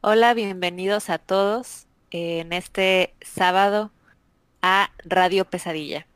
[0.00, 3.90] Hola, bienvenidos a todos en este sábado
[4.62, 6.06] a Radio Pesadilla.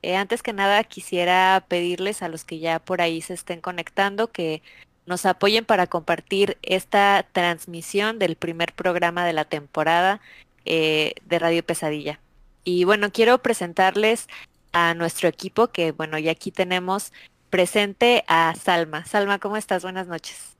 [0.00, 4.32] Eh, antes que nada quisiera pedirles a los que ya por ahí se estén conectando
[4.32, 4.62] que
[5.04, 10.22] nos apoyen para compartir esta transmisión del primer programa de la temporada
[10.64, 12.18] eh, de Radio Pesadilla.
[12.64, 14.26] Y bueno, quiero presentarles
[14.72, 17.12] a nuestro equipo que bueno, ya aquí tenemos
[17.50, 19.04] presente a Salma.
[19.04, 19.82] Salma, ¿cómo estás?
[19.82, 20.55] Buenas noches.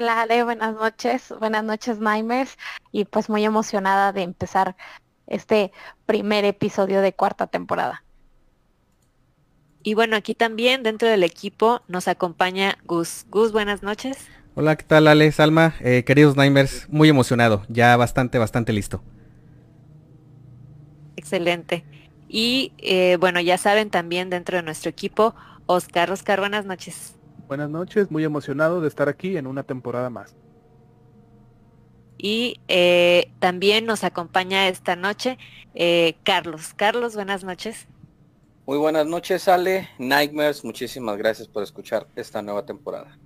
[0.00, 2.56] Hola Ale, buenas noches, buenas noches Nightmares
[2.90, 4.74] y pues muy emocionada de empezar
[5.26, 5.72] este
[6.06, 8.02] primer episodio de cuarta temporada.
[9.82, 13.26] Y bueno, aquí también dentro del equipo nos acompaña Gus.
[13.28, 14.16] Gus, buenas noches.
[14.54, 15.74] Hola, ¿qué tal Ale, Salma?
[15.80, 19.02] Eh, queridos Nightmares, muy emocionado, ya bastante, bastante listo.
[21.16, 21.84] Excelente.
[22.26, 25.34] Y eh, bueno, ya saben también dentro de nuestro equipo,
[25.66, 26.10] Oscar.
[26.10, 27.19] Oscar, buenas noches.
[27.50, 30.36] Buenas noches, muy emocionado de estar aquí en una temporada más.
[32.16, 35.36] Y eh, también nos acompaña esta noche
[35.74, 36.74] eh, Carlos.
[36.76, 37.88] Carlos, buenas noches.
[38.66, 39.88] Muy buenas noches, Ale.
[39.98, 43.18] Nightmares, muchísimas gracias por escuchar esta nueva temporada.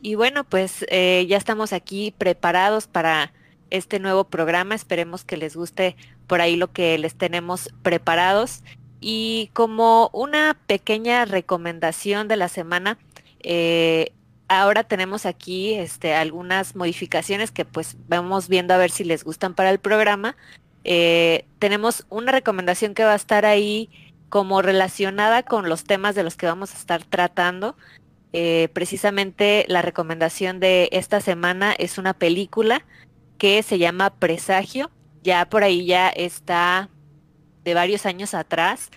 [0.00, 3.34] Y bueno, pues eh, ya estamos aquí preparados para
[3.68, 4.74] este nuevo programa.
[4.74, 8.62] Esperemos que les guste por ahí lo que les tenemos preparados.
[9.04, 12.98] Y como una pequeña recomendación de la semana,
[13.40, 14.12] eh,
[14.46, 19.54] ahora tenemos aquí este, algunas modificaciones que pues vamos viendo a ver si les gustan
[19.54, 20.36] para el programa.
[20.84, 23.90] Eh, tenemos una recomendación que va a estar ahí
[24.28, 27.76] como relacionada con los temas de los que vamos a estar tratando.
[28.32, 32.84] Eh, precisamente la recomendación de esta semana es una película
[33.36, 34.92] que se llama Presagio.
[35.24, 36.88] Ya por ahí ya está
[37.64, 38.90] de varios años atrás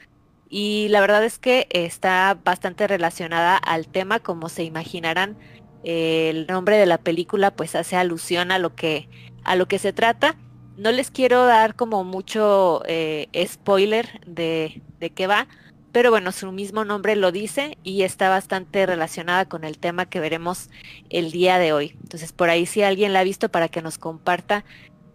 [0.50, 5.38] y la verdad es que está bastante relacionada al tema, como se imaginarán,
[5.84, 9.10] el nombre de la película pues hace alusión a lo que,
[9.44, 10.36] a lo que se trata.
[10.78, 15.48] No les quiero dar como mucho eh, spoiler de, de qué va,
[15.92, 20.20] pero bueno, su mismo nombre lo dice y está bastante relacionada con el tema que
[20.20, 20.70] veremos
[21.10, 21.96] el día de hoy.
[22.04, 24.66] Entonces, por ahí si alguien la ha visto para que nos comparta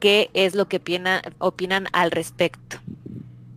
[0.00, 0.80] qué es lo que
[1.38, 2.78] opinan al respecto.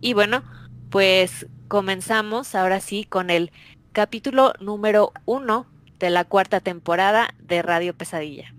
[0.04, 0.44] Y bueno,
[0.90, 3.50] pues comenzamos ahora sí con el
[3.92, 5.66] capítulo número uno
[5.98, 8.54] de la cuarta temporada de Radio Pesadilla.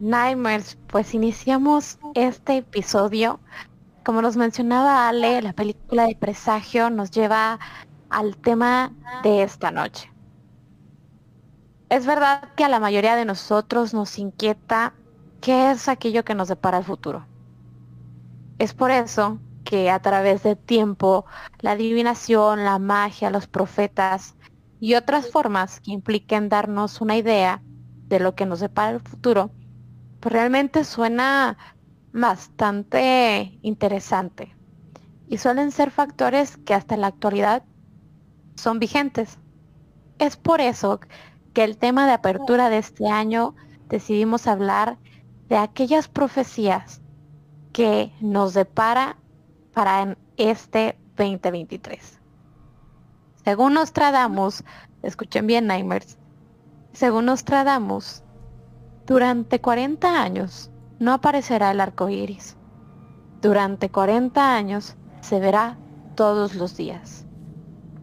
[0.00, 3.40] Nightmares, pues iniciamos este episodio.
[4.04, 7.58] Como nos mencionaba Ale, la película de presagio nos lleva
[8.08, 8.92] al tema
[9.24, 10.12] de esta noche.
[11.88, 14.94] Es verdad que a la mayoría de nosotros nos inquieta
[15.40, 17.26] qué es aquello que nos depara el futuro.
[18.58, 21.26] Es por eso que a través del tiempo,
[21.60, 24.36] la adivinación, la magia, los profetas
[24.80, 27.62] y otras formas que impliquen darnos una idea
[28.06, 29.50] de lo que nos depara el futuro,
[30.20, 31.56] pues realmente suena
[32.12, 34.54] bastante interesante.
[35.28, 37.62] Y suelen ser factores que hasta la actualidad
[38.56, 39.38] son vigentes.
[40.18, 41.00] Es por eso
[41.52, 43.54] que el tema de apertura de este año
[43.88, 44.98] decidimos hablar
[45.48, 47.00] de aquellas profecías
[47.72, 49.16] que nos depara
[49.72, 52.18] para este 2023.
[53.44, 54.64] Según Nostradamus,
[55.02, 56.18] escuchen bien Nightmares,
[56.92, 58.22] Según Nostradamus,
[59.08, 62.58] durante 40 años no aparecerá el arco iris.
[63.40, 65.78] Durante 40 años se verá
[66.14, 67.24] todos los días.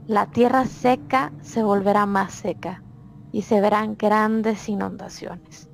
[0.07, 2.81] La tierra seca se volverá más seca
[3.31, 5.69] y se verán grandes inundaciones.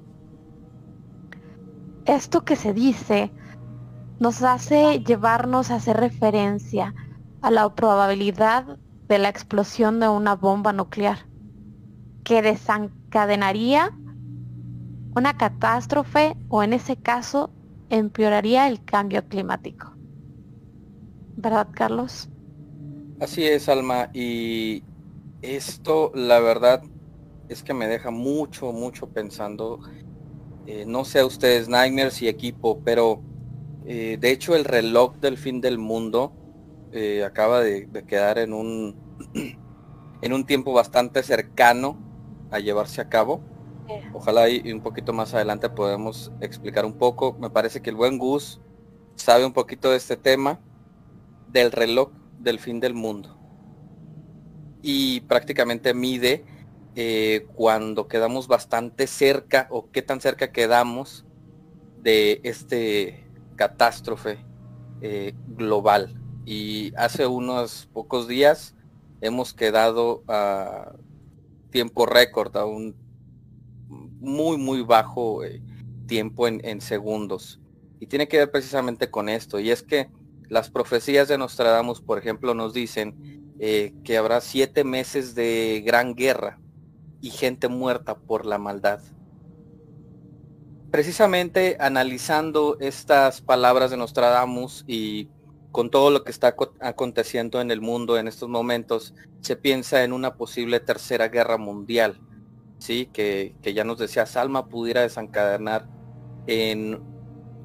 [2.03, 3.31] Esto que se dice
[4.19, 6.93] nos hace llevarnos a hacer referencia
[7.41, 11.19] a la probabilidad de la explosión de una bomba nuclear
[12.25, 13.91] que desencadenaría
[15.15, 17.51] una catástrofe o en ese caso
[17.89, 19.93] empeoraría el cambio climático.
[21.35, 22.29] ¿Verdad, Carlos?
[23.19, 24.09] Así es, Alma.
[24.13, 24.83] Y
[25.41, 26.83] esto, la verdad,
[27.49, 29.79] es que me deja mucho, mucho pensando.
[30.65, 33.21] Eh, no sé a ustedes, Nightmares y equipo, pero
[33.85, 36.33] eh, de hecho el reloj del fin del mundo
[36.91, 38.95] eh, acaba de, de, quedar en un
[40.21, 41.97] en un tiempo bastante cercano
[42.51, 43.41] a llevarse a cabo.
[44.13, 47.37] Ojalá y, un poquito más adelante podemos explicar un poco.
[47.39, 48.59] Me parece que el buen Gus
[49.15, 50.59] sabe un poquito de este tema
[51.49, 53.37] del reloj del fin del mundo.
[54.81, 56.43] Y prácticamente mide
[56.95, 61.25] eh, cuando quedamos bastante cerca o qué tan cerca quedamos
[62.01, 64.39] de este catástrofe
[65.01, 66.19] eh, global.
[66.45, 68.75] Y hace unos pocos días
[69.21, 70.93] hemos quedado a
[71.69, 72.95] tiempo récord, a un
[74.21, 75.61] muy, muy bajo eh,
[76.07, 77.59] tiempo en, segundos.
[77.99, 79.59] Y tiene que ver precisamente con esto.
[79.59, 80.09] Y es que
[80.47, 86.15] las profecías de Nostradamus, por ejemplo, nos dicen eh, que habrá siete meses de gran
[86.15, 86.59] guerra
[87.19, 89.01] y gente muerta por la maldad.
[90.91, 95.29] Precisamente analizando estas palabras de Nostradamus y
[95.71, 100.11] con todo lo que está aconteciendo en el mundo en estos momentos, se piensa en
[100.11, 102.19] una posible tercera guerra mundial,
[102.81, 103.09] ¿sí?
[103.13, 105.87] Que, que ya nos decía Salma pudiera desencadenar
[106.47, 106.99] en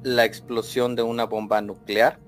[0.03, 2.19] la explosión de una bomba nuclear.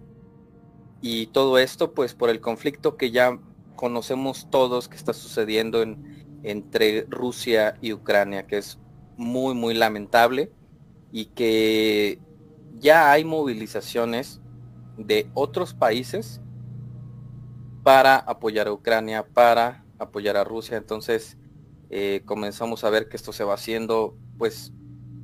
[1.02, 3.40] Y todo esto pues por el conflicto que ya
[3.76, 8.80] conocemos todos que está sucediendo en, entre Rusia y Ucrania, que es
[9.18, 10.52] muy, muy lamentable
[11.12, 12.20] y que
[12.80, 14.42] ya hay movilizaciones
[14.98, 16.42] de otros países
[17.84, 20.78] para apoyar a Ucrania, para apoyar a Rusia.
[20.78, 21.38] Entonces
[21.90, 24.72] eh, comenzamos a ver que esto se va haciendo pues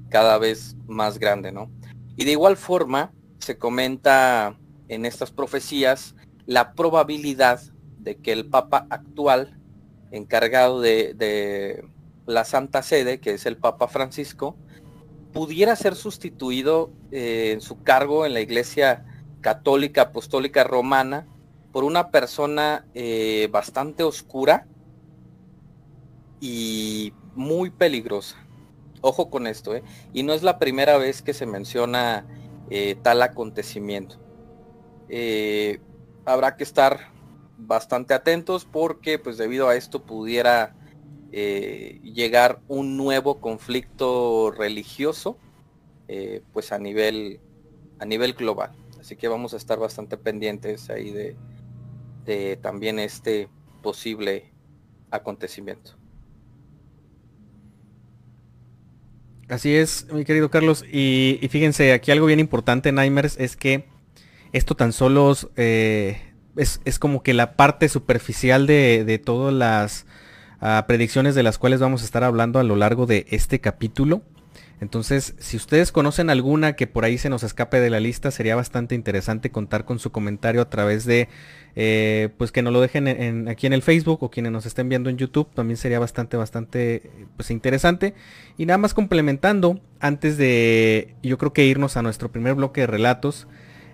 [0.09, 1.69] cada vez más grande, ¿no?
[2.15, 4.57] Y de igual forma se comenta
[4.87, 6.15] en estas profecías
[6.45, 7.61] la probabilidad
[7.99, 9.59] de que el Papa actual,
[10.11, 11.83] encargado de, de
[12.25, 14.55] la Santa Sede, que es el Papa Francisco,
[15.33, 19.05] pudiera ser sustituido eh, en su cargo en la Iglesia
[19.41, 21.27] católica apostólica romana
[21.71, 24.65] por una persona eh, bastante oscura
[26.45, 28.37] y muy peligrosa.
[29.01, 29.83] Ojo con esto, ¿eh?
[30.13, 32.25] Y no es la primera vez que se menciona
[32.69, 34.17] eh, tal acontecimiento.
[36.25, 37.11] habrá que estar
[37.57, 40.75] bastante atentos porque pues debido a esto pudiera
[41.31, 45.37] llegar un nuevo conflicto religioso
[46.53, 47.41] pues a nivel
[47.99, 48.71] a nivel global.
[48.99, 53.49] Así que vamos a estar bastante pendientes ahí de, también este
[53.83, 54.51] posible
[55.11, 55.91] acontecimiento.
[59.47, 60.83] Así es, mi querido Carlos.
[60.91, 63.85] Y, fíjense, aquí algo bien importante, Nightmares, es que
[64.53, 66.19] esto tan solo eh,
[66.55, 70.07] es, como que la parte superficial de, todas las
[70.61, 74.23] ah, predicciones de las cuales vamos a estar hablando a lo largo de este capítulo.
[74.81, 78.55] Entonces, si ustedes conocen alguna que por ahí se nos escape de la lista, sería
[78.55, 81.29] bastante interesante contar con su comentario a través de,
[81.75, 85.09] eh, pues que nos lo dejen aquí en el Facebook o quienes nos estén viendo
[85.09, 88.15] en YouTube, también sería bastante, bastante, pues interesante.
[88.57, 92.87] Y nada más complementando, antes de, yo creo que irnos a nuestro primer bloque de
[92.87, 93.47] relatos,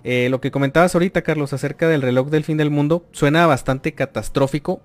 [0.04, 3.94] eh, lo que comentabas ahorita, Carlos, acerca del reloj del fin del mundo, suena bastante
[3.94, 4.82] catastrófico,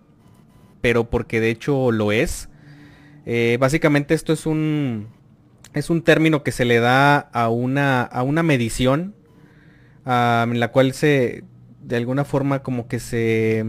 [0.82, 2.50] pero porque de hecho lo es.
[3.24, 5.08] Eh, básicamente esto es un,
[5.76, 9.14] es un término que se le da a una, a una medición
[10.06, 11.44] en la cual se,
[11.82, 13.64] de alguna forma como que se,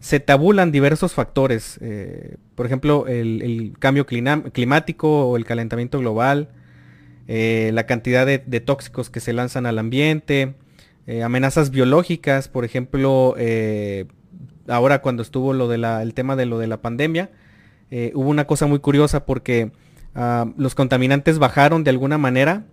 [0.00, 1.78] se tabulan diversos factores.
[1.80, 6.48] Eh, por ejemplo, el, cambio climático o el calentamiento global,
[7.28, 10.54] eh, la cantidad de, tóxicos que se lanzan al ambiente,
[11.06, 13.36] eh, amenazas biológicas, por ejemplo,
[14.66, 17.30] ahora cuando estuvo lo de el tema de lo de la pandemia,
[18.14, 19.70] hubo una cosa muy curiosa porque
[20.14, 22.64] Ah, los contaminantes bajaron de alguna manera,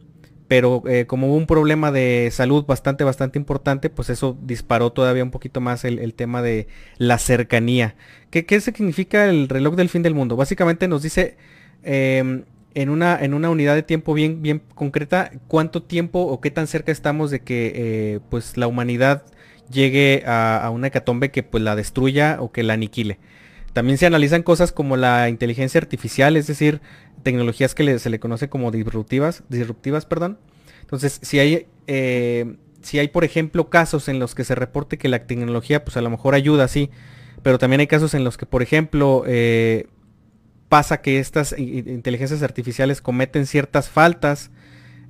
[0.47, 5.23] pero eh, como hubo un problema de salud bastante, bastante importante, pues eso disparó todavía
[5.23, 6.67] un poquito más el, tema de
[6.97, 7.95] la cercanía.
[8.31, 10.35] ¿Qué, ¿Qué, significa el reloj del fin del mundo?
[10.35, 11.37] Básicamente nos dice
[11.83, 16.51] em, en, una, en una unidad de tiempo bien, bien concreta, cuánto tiempo o qué
[16.51, 19.23] tan cerca estamos de que eh, pues la humanidad
[19.71, 23.19] llegue a, una hecatombe que pues la destruya o que la aniquile.
[23.73, 26.81] También se analizan cosas como la inteligencia artificial, es decir,
[27.23, 30.37] tecnologías que se le conoce como disruptivas, disruptivas, perdón.
[30.81, 35.09] Entonces, si hay, eh, si hay, por ejemplo, casos en los que se reporte que
[35.09, 36.89] la tecnología, pues a lo mejor ayuda, sí,
[37.43, 39.87] pero también hay casos en los que, por ejemplo, eh,
[40.69, 44.51] pasa que estas inteligencias artificiales cometen ciertas faltas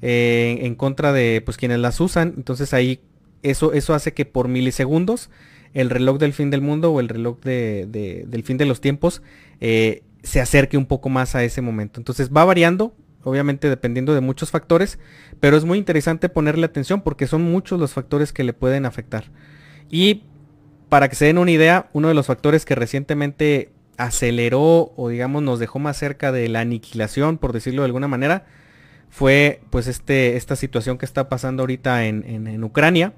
[0.01, 2.33] eh, en contra de pues quienes las usan.
[2.37, 3.01] Entonces ahí
[3.43, 5.29] eso, eso hace que por milisegundos
[5.73, 9.21] el reloj del fin del mundo o el reloj del fin de los tiempos
[9.59, 11.99] eh, se acerque un poco más a ese momento.
[11.99, 14.99] Entonces va variando, obviamente dependiendo de muchos factores,
[15.39, 19.25] pero es muy interesante ponerle atención porque son muchos los factores que le pueden afectar.
[19.89, 20.23] Y
[20.89, 25.43] para que se den una idea, uno de los factores que recientemente aceleró o digamos
[25.43, 28.45] nos dejó más cerca de la aniquilación, por decirlo de alguna manera,
[29.09, 33.13] fue pues este, esta situación que está pasando ahorita en Ucrania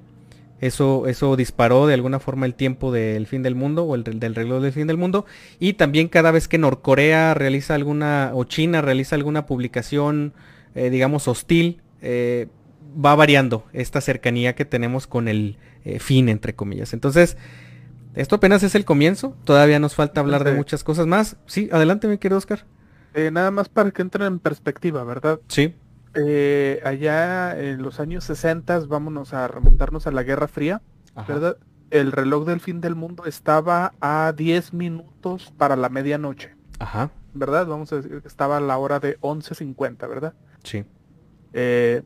[0.62, 4.36] eso, eso disparó de alguna forma el tiempo del fin del mundo o el del
[4.36, 5.26] reloj del fin del mundo.
[5.60, 10.34] Y también cada vez que Norcorea realiza alguna, o China realiza alguna publicación,
[10.76, 12.48] eh, digamos, hostil, eh,
[13.04, 16.94] va variando esta cercanía que tenemos con el eh, fin, entre comillas.
[16.94, 17.38] Entonces,
[18.14, 19.36] esto apenas es el comienzo.
[19.44, 21.38] Todavía nos falta hablar de muchas cosas más.
[21.48, 22.66] Sí, adelante, mi querido Oscar.
[23.32, 25.40] nada más para que entren en perspectiva, ¿verdad?
[25.48, 25.74] Sí.
[26.14, 30.82] Eh, allá en los años 60, vámonos a remontarnos a la Guerra Fría,
[31.28, 31.58] ¿verdad?
[31.90, 36.56] El reloj del fin del mundo estaba a 10 minutos para la medianoche.
[36.80, 37.12] Ajá.
[37.34, 37.68] ¿Verdad?
[37.68, 40.34] Vamos a decir que estaba a la hora de 11.50, ¿verdad?
[40.64, 40.84] Sí.
[41.54, 42.02] Eh,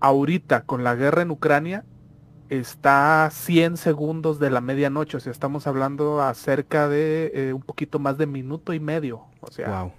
[0.00, 1.84] ahorita, con la guerra en Ucrania,
[2.50, 5.16] está a 100 segundos de la medianoche.
[5.16, 9.24] O sea, estamos hablando acerca de eh, un poquito más de minuto y medio.
[9.40, 9.92] O sea, wow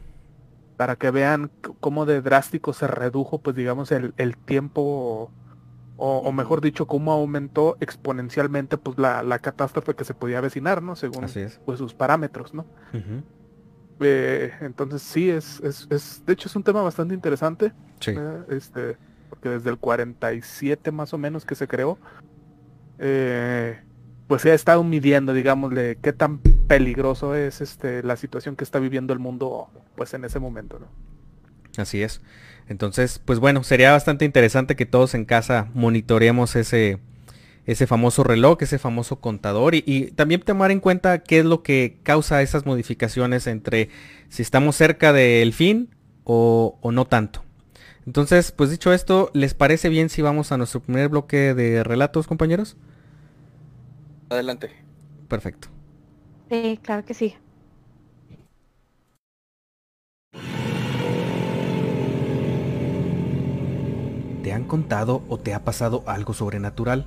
[0.77, 5.31] para que vean cómo de drástico se redujo, pues digamos, el, tiempo,
[5.97, 10.95] o, mejor dicho, cómo aumentó exponencialmente pues la, catástrofe que se podía avecinar, ¿no?
[10.95, 11.25] Según
[11.65, 12.65] pues, sus parámetros, ¿no?
[13.99, 17.71] Eh, entonces sí, es, es, de hecho es un tema bastante interesante.
[18.49, 18.97] Este,
[19.29, 21.97] porque desde el 47 más o menos que se creó,
[22.99, 23.81] eh,
[24.27, 26.39] pues se ha estado midiendo, digámosle, qué tan
[26.77, 30.87] peligroso es este la situación que está viviendo el mundo pues en ese momento, ¿no?
[31.81, 32.21] Así es.
[32.67, 36.99] Entonces, pues bueno, sería bastante interesante que todos en casa monitoreemos ese,
[37.65, 41.99] ese famoso reloj, ese famoso contador y, también tomar en cuenta qué es lo que
[42.03, 43.89] causa esas modificaciones entre
[44.29, 45.89] si estamos cerca del fin
[46.23, 47.43] o, o no tanto.
[48.05, 52.27] Entonces, pues dicho esto, ¿les parece bien si vamos a nuestro primer bloque de relatos,
[52.27, 52.77] compañeros?
[54.29, 54.71] Adelante.
[55.27, 55.72] Perfecto.
[56.49, 57.35] Sí, claro que sí.
[64.43, 67.05] ¿Te han contado o te ha pasado algo sobrenatural?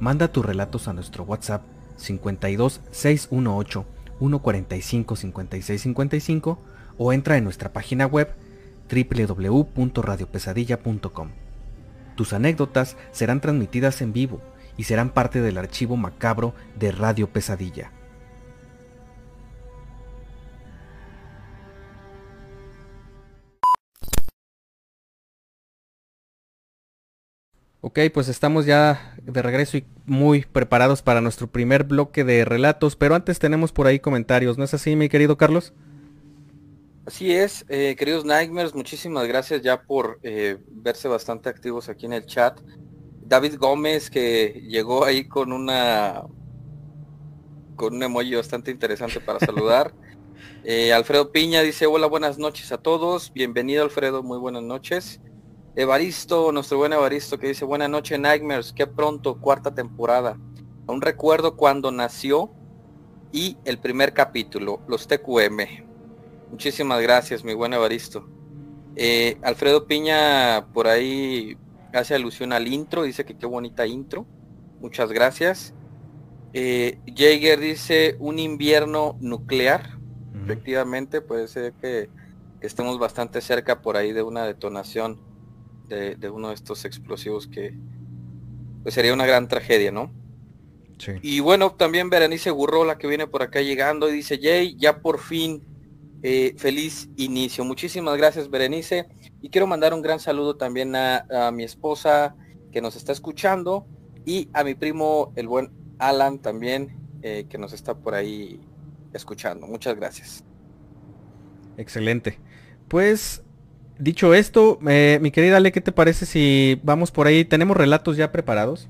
[0.00, 1.62] Manda tus relatos a nuestro WhatsApp
[1.96, 3.86] 52 618
[4.18, 6.58] 145 56 55
[6.98, 8.34] o entra en nuestra página web
[8.90, 11.28] www.radiopesadilla.com.
[12.16, 14.40] Tus anécdotas serán transmitidas en vivo
[14.76, 17.90] y serán parte del archivo macabro de Radio Pesadilla.
[27.86, 32.96] Ok, pues estamos ya de regreso y muy preparados para nuestro primer bloque de relatos,
[32.96, 35.74] pero antes tenemos por ahí comentarios, ¿no es así, mi querido Carlos?
[37.04, 42.14] Así es, eh, queridos Nightmares, muchísimas gracias ya por eh, verse bastante activos aquí en
[42.14, 42.58] el chat.
[43.20, 46.22] David Gómez que llegó ahí con una
[47.76, 49.92] con un emoji bastante interesante para saludar.
[50.64, 53.30] Eh, Alfredo Piña dice hola, buenas noches a todos.
[53.34, 55.20] Bienvenido Alfredo, muy buenas noches.
[55.76, 60.38] Evaristo, nuestro buen Evaristo que dice buenas noches Nightmares, qué pronto, cuarta temporada.
[60.86, 62.52] Aún recuerdo cuando nació
[63.32, 65.84] y el primer capítulo, los TQM.
[66.52, 68.28] Muchísimas gracias, mi buen Evaristo.
[68.94, 71.56] Eh, Alfredo Piña por ahí
[71.92, 74.26] hace alusión al intro, dice que qué bonita intro.
[74.80, 75.74] Muchas gracias.
[76.52, 79.98] Eh, Jaeger dice un invierno nuclear.
[80.44, 82.08] Efectivamente, puede ser que,
[82.60, 85.33] estemos bastante cerca por ahí de una detonación
[85.88, 87.74] de, uno de estos explosivos que
[88.82, 90.10] pues sería una gran tragedia, ¿no?
[90.98, 91.12] Sí.
[91.22, 95.18] Y bueno, también Berenice Gurrola que viene por acá llegando y dice, Jay, ya por
[95.18, 95.62] fin
[96.26, 97.64] eh, feliz inicio.
[97.64, 99.06] Muchísimas gracias, Berenice.
[99.42, 102.34] Y quiero mandar un gran saludo también a, mi esposa
[102.72, 103.86] que nos está escuchando
[104.24, 108.58] y a mi primo, el buen Alan, también, eh, que nos está por ahí
[109.12, 109.66] escuchando.
[109.66, 110.44] Muchas gracias.
[111.76, 112.38] Excelente.
[112.88, 113.43] Pues
[113.98, 117.44] dicho esto, eh, mi querida Ale, ¿qué te parece si vamos por ahí?
[117.44, 118.88] ¿Tenemos relatos ya preparados?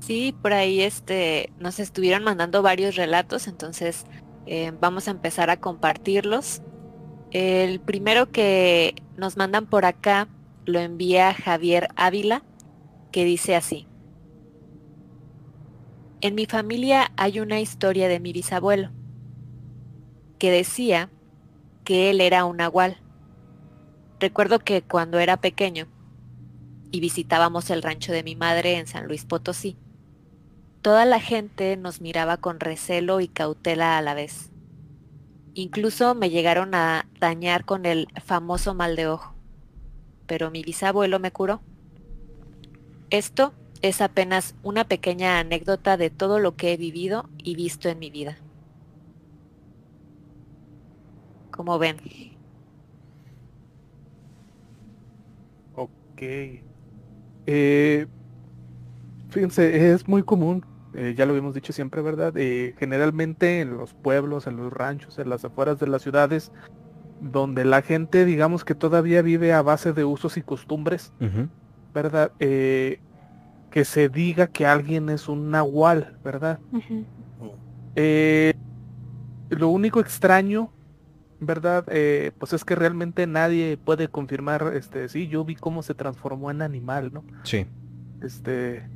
[0.00, 4.06] Sí, por ahí este, nos estuvieron mandando varios relatos, entonces
[4.46, 6.62] eh, vamos a empezar a compartirlos.
[7.30, 10.28] El primero que nos mandan por acá
[10.64, 12.42] lo envía Javier Ávila,
[13.12, 13.86] que dice así.
[16.20, 18.90] En mi familia hay una historia de mi bisabuelo,
[20.38, 21.08] que decía
[21.90, 22.98] que él era un nahual.
[24.20, 25.88] Recuerdo que cuando era pequeño
[26.92, 29.76] y visitábamos el rancho de mi madre en San Luis Potosí,
[30.82, 34.52] toda la gente nos miraba con recelo y cautela a la vez.
[35.54, 39.34] Incluso me llegaron a dañar con el famoso mal de ojo,
[40.28, 41.60] pero mi bisabuelo me curó.
[43.10, 47.98] Esto es apenas una pequeña anécdota de todo lo que he vivido y visto en
[47.98, 48.38] mi vida.
[51.60, 51.96] Como ven.
[55.74, 55.90] Ok.
[57.46, 58.06] Eh,
[59.28, 60.64] fíjense, es muy común
[60.94, 62.32] eh, ya lo habíamos dicho siempre, ¿verdad?
[62.36, 66.50] Eh, generalmente en los pueblos, en los ranchos, en las afueras de las ciudades,
[67.20, 71.12] donde la gente, digamos que todavía vive a base de usos y costumbres,
[71.94, 72.32] ¿verdad?
[72.40, 73.00] Eh,
[73.70, 76.58] que se diga que alguien es un nahual, ¿verdad?
[79.50, 80.72] lo único extraño,
[81.40, 81.84] ¿verdad?
[82.38, 86.62] pues es que realmente nadie puede confirmar, este, sí, yo vi cómo se transformó en
[86.62, 87.24] animal, ¿no?
[87.44, 87.66] Sí.
[88.22, 88.88] Este,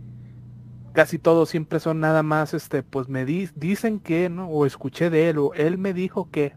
[0.92, 4.48] casi todos siempre son nada más, este, pues me dicen que, ¿no?
[4.48, 6.54] O escuché de él, o él me dijo que.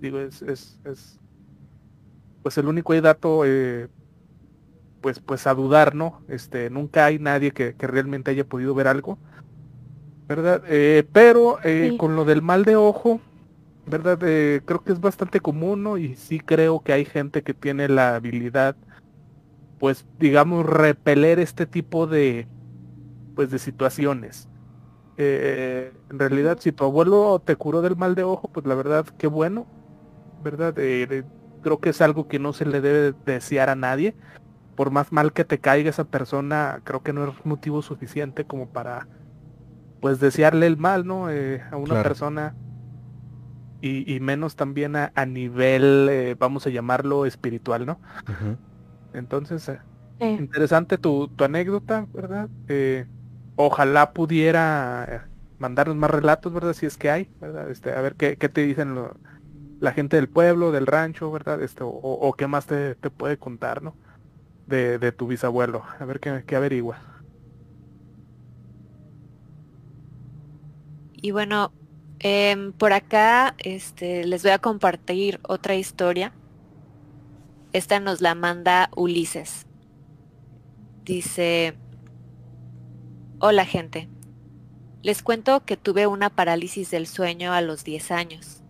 [0.00, 1.20] Digo, es, es, es
[2.42, 3.88] pues el único dato, eh,
[5.00, 6.22] pues, pues a dudar, ¿no?
[6.28, 9.18] Este, nunca hay nadie que, realmente haya podido ver algo,
[10.28, 10.62] ¿verdad?
[10.66, 13.20] Eh, pero eh, con lo del mal de ojo,
[13.90, 14.18] ¿verdad?
[14.18, 15.98] creo que es bastante común, ¿no?
[15.98, 18.76] Y sí creo que hay gente que tiene la habilidad,
[19.78, 22.46] pues, digamos, repeler este tipo de,
[23.34, 24.48] pues de situaciones.
[25.16, 29.04] Eh, en realidad, si tu abuelo te curó del mal de ojo, pues la verdad,
[29.18, 29.66] qué bueno,
[30.42, 30.74] ¿verdad?
[30.78, 31.24] Eh,
[31.62, 34.14] creo que es algo que no se le debe desear a nadie.
[34.76, 38.70] Por más mal que te caiga esa persona, creo que no es motivo suficiente como
[38.70, 39.08] para,
[40.00, 41.30] pues, desearle el mal, ¿no?
[41.30, 42.54] Eh, a una persona.
[43.82, 47.98] Y, menos también a, nivel, vamos a llamarlo espiritual, ¿no?
[49.14, 49.70] Entonces,
[50.20, 52.48] interesante tu, tu, anécdota, ¿verdad?
[53.66, 55.20] ojalá pudiera eh,
[55.58, 56.72] mandarnos más relatos, ¿verdad?
[56.72, 57.70] Si es que hay, ¿verdad?
[57.70, 58.96] Este, a ver qué, te dicen
[59.80, 61.62] la gente del pueblo, del rancho, ¿verdad?
[61.62, 63.94] Este, o, qué más te, puede contar, ¿no?
[64.66, 66.98] De, tu bisabuelo, a ver qué, averigua.
[71.22, 71.72] Y bueno,
[72.20, 76.32] em, por acá este, les voy a compartir otra historia.
[77.72, 79.66] Esta nos la manda Ulises.
[81.04, 81.76] Dice,
[83.42, 84.10] Hola gente.
[85.02, 88.62] Les cuento que tuve una parálisis del sueño a los 10 años.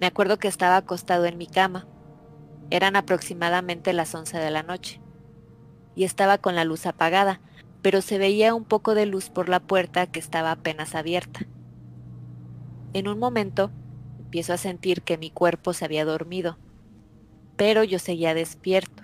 [0.00, 1.86] Me acuerdo que estaba acostado en mi cama.
[2.70, 5.02] Eran aproximadamente las 11 de la noche.
[5.94, 7.40] Y estaba con la luz apagada,
[7.82, 11.46] pero se veía un poco de luz por la puerta que estaba apenas abierta.
[12.94, 13.72] En un momento
[14.20, 16.56] empiezo a sentir que mi cuerpo se había dormido,
[17.56, 19.02] pero yo seguía despierto.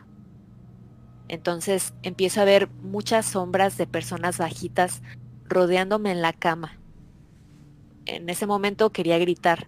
[1.26, 5.02] Entonces empiezo a ver muchas sombras de personas bajitas
[5.44, 6.78] rodeándome en la cama.
[8.06, 9.66] En ese momento quería gritar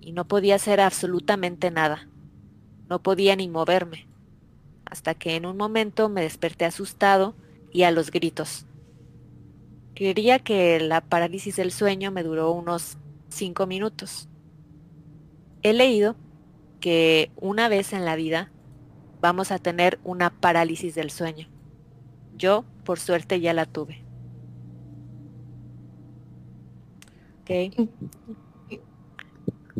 [0.00, 2.08] y no podía hacer absolutamente nada.
[2.88, 4.06] No podía ni moverme.
[4.84, 7.34] Hasta que en un momento me desperté asustado
[7.72, 8.64] y a los gritos.
[9.94, 12.98] Creería que la parálisis del sueño me duró unos
[13.36, 14.28] cinco minutos.
[15.62, 16.16] He leído
[16.80, 18.50] que una vez en la vida
[19.20, 21.48] vamos a tener una parálisis del sueño.
[22.36, 24.04] Yo, por suerte, ya la tuve.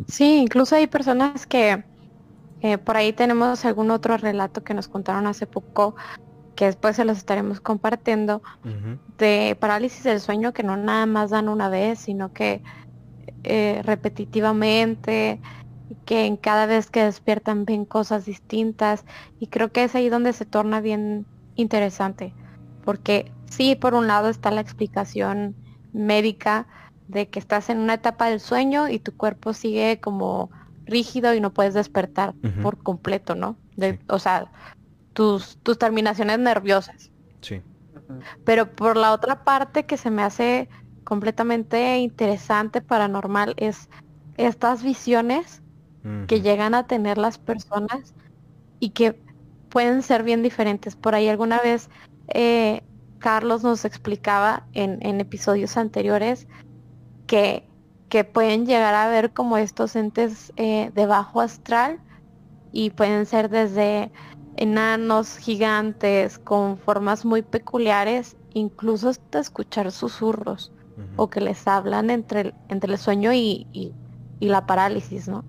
[0.07, 1.83] Sí, incluso hay personas que
[2.61, 5.95] eh, por ahí tenemos algún otro relato que nos contaron hace poco,
[6.55, 8.41] que después se los estaremos compartiendo,
[9.17, 12.63] de parálisis del sueño que no nada más dan una vez, sino que
[13.43, 15.39] eh, repetitivamente
[16.05, 19.05] que en cada vez que despiertan ven cosas distintas
[19.39, 22.33] y creo que es ahí donde se torna bien interesante
[22.83, 25.55] porque sí por un lado está la explicación
[25.93, 26.67] médica
[27.07, 30.49] de que estás en una etapa del sueño y tu cuerpo sigue como
[30.85, 33.57] rígido y no puedes despertar por completo, ¿no?
[34.07, 34.51] O sea,
[35.13, 37.11] tus, tus terminaciones nerviosas.
[37.41, 37.61] Sí.
[38.45, 40.69] Pero por la otra parte que se me hace
[41.07, 43.87] completamente interesante, paranormal, es
[44.35, 45.61] estas visiones
[46.27, 48.13] que llegan a tener las personas
[48.81, 49.17] y que
[49.69, 50.97] pueden ser bien diferentes.
[50.97, 51.89] Por ahí alguna vez
[52.27, 52.81] eh,
[53.19, 56.47] Carlos nos explicaba en, episodios anteriores
[57.25, 57.65] que,
[58.09, 61.99] que, pueden llegar a ver como estos entes eh, de bajo astral
[62.73, 64.11] y pueden ser desde
[64.57, 70.71] enanos gigantes con formas muy peculiares, incluso hasta escuchar susurros
[71.15, 73.93] o que les hablan entre el, entre el sueño y, y,
[74.39, 75.43] la parálisis, ¿no?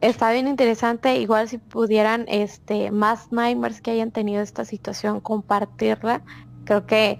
[0.00, 6.22] Está bien interesante, igual si pudieran este más nightmares que hayan tenido esta situación compartirla,
[6.64, 7.18] creo que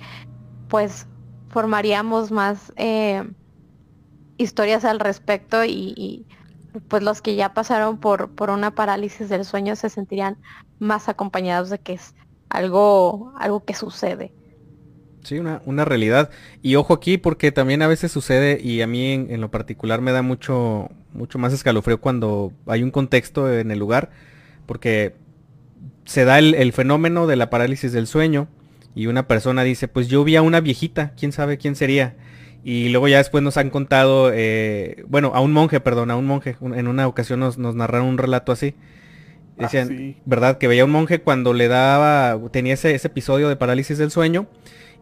[0.69, 1.07] pues
[1.49, 3.23] formaríamos más eh,
[4.37, 6.27] historias al respecto y,
[6.89, 10.37] pues los que ya pasaron por, por una parálisis del sueño se sentirían
[10.81, 12.15] más acompañados de que es
[12.49, 14.35] algo, algo que sucede.
[15.25, 16.31] Sí, una, una realidad.
[16.63, 20.13] Y ojo aquí porque también a veces sucede y a mí en, lo particular me
[20.13, 24.11] da mucho, mucho más escalofrío cuando hay un contexto en el lugar
[24.67, 25.15] porque
[26.05, 28.49] se da el, fenómeno de la parálisis del sueño
[28.95, 32.15] y una persona dice, pues yo vi a una viejita, quién sabe quién sería.
[32.63, 36.27] Y luego ya después nos han contado, eh, bueno, a un monje, perdón, a un
[36.27, 38.75] monje, en una ocasión nos, nos narraron un relato así.
[39.59, 40.59] Ah, Decían, ¿verdad?
[40.59, 44.47] Que veía un monje cuando le daba, tenía ese, ese episodio de parálisis del sueño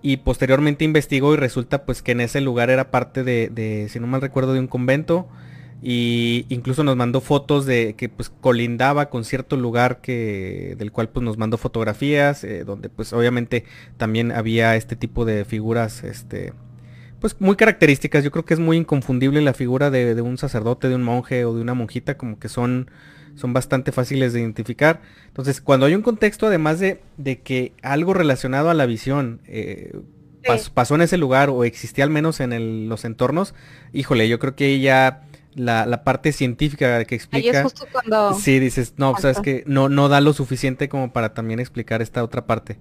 [0.02, 4.08] y posteriormente investigó y resulta pues que en ese lugar era parte de, si no
[4.08, 5.28] mal recuerdo, de un convento.
[5.84, 11.08] Y incluso nos mandó fotos de que pues colindaba con cierto lugar que del cual
[11.08, 13.64] pues nos mandó fotografías eh, donde pues obviamente
[13.96, 16.52] también había este tipo de figuras este
[17.20, 18.22] pues muy características.
[18.22, 21.44] Yo creo que es muy inconfundible la figura de, de un sacerdote de un monje
[21.44, 22.88] o de una monjita como que son
[23.34, 25.00] son bastante fáciles de identificar.
[25.28, 27.00] Entonces, cuando hay un contexto, además de,
[27.42, 29.92] que algo relacionado a la visión eh,
[30.74, 33.54] pasó en ese lugar o existía al menos en los entornos,
[33.92, 35.22] híjole, yo creo que ya
[35.54, 37.58] la, parte científica que explica...
[37.58, 38.34] es justo cuando...
[38.34, 42.24] Sí, dices, no, sabes que no, no da lo suficiente como para también explicar esta
[42.24, 42.78] otra parte.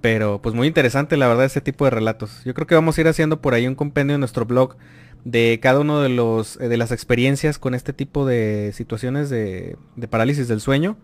[0.00, 2.42] Pero pues muy interesante la verdad ese tipo de relatos.
[2.44, 4.76] Yo creo que vamos a ir haciendo por ahí un compendio en nuestro blog
[5.24, 9.76] de cada uno de los eh, de las experiencias con este tipo de situaciones de,
[10.10, 10.96] parálisis del sueño.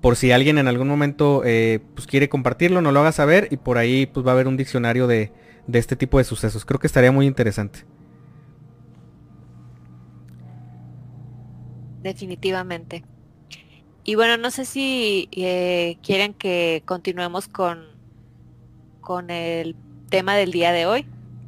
[0.00, 3.56] Por si alguien en algún momento eh, pues quiere compartirlo, no lo haga saber y
[3.56, 5.32] por ahí pues va a haber un diccionario de,
[5.66, 6.64] de este tipo de sucesos.
[6.64, 7.84] Creo que estaría muy interesante.
[12.02, 13.04] Definitivamente.
[14.04, 17.86] Y bueno, no sé si eh, quieren que continuemos con,
[19.00, 19.74] con el
[20.08, 21.06] tema del día de hoy.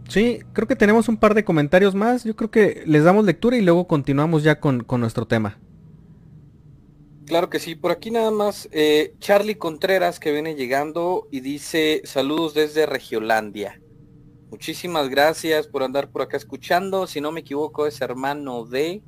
[0.09, 2.25] Sí, creo que tenemos un par de comentarios más.
[2.25, 5.59] Yo creo que les damos lectura y luego continuamos ya con, nuestro tema.
[7.27, 12.01] Claro que sí, por aquí nada más eh, Charlie Contreras que viene llegando y dice
[12.05, 13.83] saludos desde Regiolandia.
[14.51, 17.07] Muchísimas gracias por andar por acá escuchando.
[17.07, 19.03] Si no me equivoco es hermano de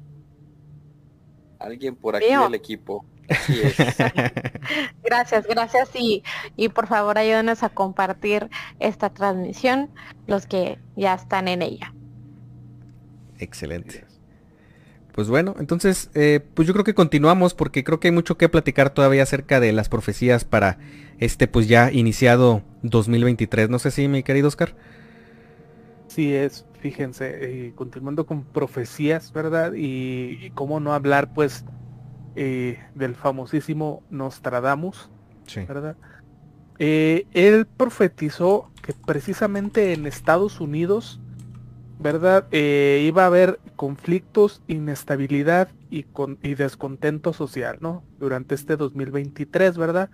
[1.59, 3.07] alguien por aquí del equipo.
[5.05, 6.23] gracias, gracias y,
[6.57, 9.91] y por favor ayúdenos a compartir esta transmisión,
[10.27, 11.95] los que ya están en ella.
[13.39, 14.05] Excelente.
[15.13, 18.49] Pues bueno, entonces, eh, pues yo creo que continuamos porque creo que hay mucho que
[18.49, 20.79] platicar todavía acerca de las profecías para
[21.19, 23.69] este pues ya iniciado 2023.
[23.71, 24.75] No sé si mi querido Oscar.
[26.09, 29.75] Sí es, fíjense, eh, continuando con profecías, ¿verdad?
[29.75, 31.65] Y, y, cómo no hablar pues
[32.37, 35.11] eh, del famosísimo Nostradamus,
[35.67, 35.97] ¿verdad?
[36.79, 41.21] Eh, él profetizó que precisamente en Estados Unidos,
[41.99, 42.47] ¿verdad?
[42.53, 48.05] Eh, iba a haber conflictos, inestabilidad y, con, y descontento social, ¿no?
[48.19, 50.11] Durante este 2023, ¿verdad?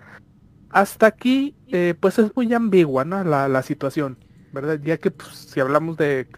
[0.71, 1.55] Hasta aquí,
[2.01, 3.23] pues es muy ambigua, ¿no?
[3.25, 4.19] La, la situación,
[4.53, 4.81] ¿verdad?
[4.83, 6.29] Ya que pues, si hablamos de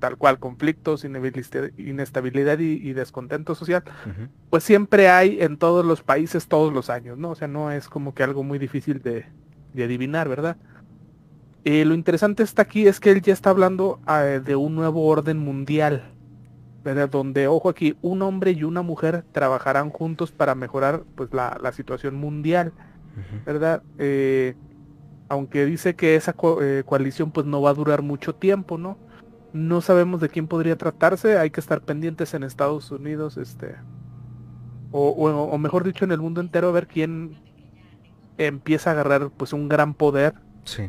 [0.00, 3.84] tal cual, conflictos, inestabilidad y, descontento social,
[4.48, 7.30] pues siempre hay en todos los países todos los años, ¿no?
[7.30, 9.26] O sea, no es como que algo muy difícil de,
[9.74, 10.56] adivinar, ¿verdad?
[11.64, 15.06] Eh, lo interesante está aquí es que él ya está hablando ah, de un nuevo
[15.06, 16.10] orden mundial,
[16.82, 17.10] ¿verdad?
[17.10, 22.16] Donde, ojo aquí, un hombre y una mujer trabajarán juntos para mejorar pues la, situación
[22.16, 22.72] mundial,
[23.44, 23.82] ¿verdad?
[23.98, 24.54] Eh,
[25.28, 28.98] aunque dice que esa eh, coalición pues no va a durar mucho tiempo, ¿no?
[29.52, 33.74] No sabemos de quién podría tratarse, hay que estar pendientes en Estados Unidos, este,
[34.92, 37.38] o, mejor dicho en el mundo entero a ver quién
[38.38, 40.34] empieza a agarrar pues un gran poder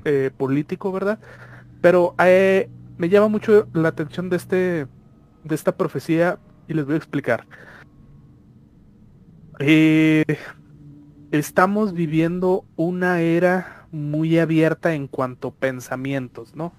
[0.06, 1.20] eh, político, ¿verdad?
[1.82, 4.88] Pero eh, me llama mucho la atención de este
[5.44, 7.48] de esta profecía y les voy a explicar.
[9.60, 10.24] Eh,
[11.32, 16.74] estamos viviendo una era muy abierta en cuanto a pensamientos, ¿no?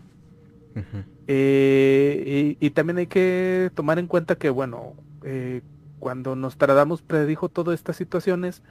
[1.26, 5.62] Eh, y, también hay que tomar en cuenta que, bueno, eh,
[5.98, 8.62] cuando Nostradamus predijo todas estas situaciones,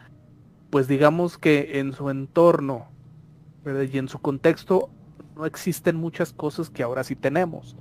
[0.70, 2.88] pues digamos que en su entorno
[3.66, 4.90] y en su contexto
[5.36, 7.76] no existen muchas cosas que ahora sí tenemos,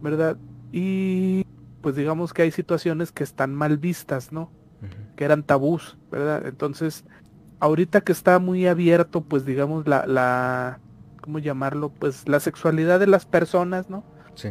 [0.00, 0.36] ¿verdad?
[0.70, 1.44] Y
[1.80, 4.50] pues digamos que hay situaciones que están mal vistas, ¿no?
[5.16, 6.46] Que eran tabús, ¿verdad?
[6.46, 7.04] Entonces,
[7.60, 10.80] ahorita que está muy abierto, pues digamos la, la,
[11.22, 11.88] ¿cómo llamarlo?
[11.88, 14.04] Pues la sexualidad de las personas, ¿no?
[14.34, 14.50] Sí.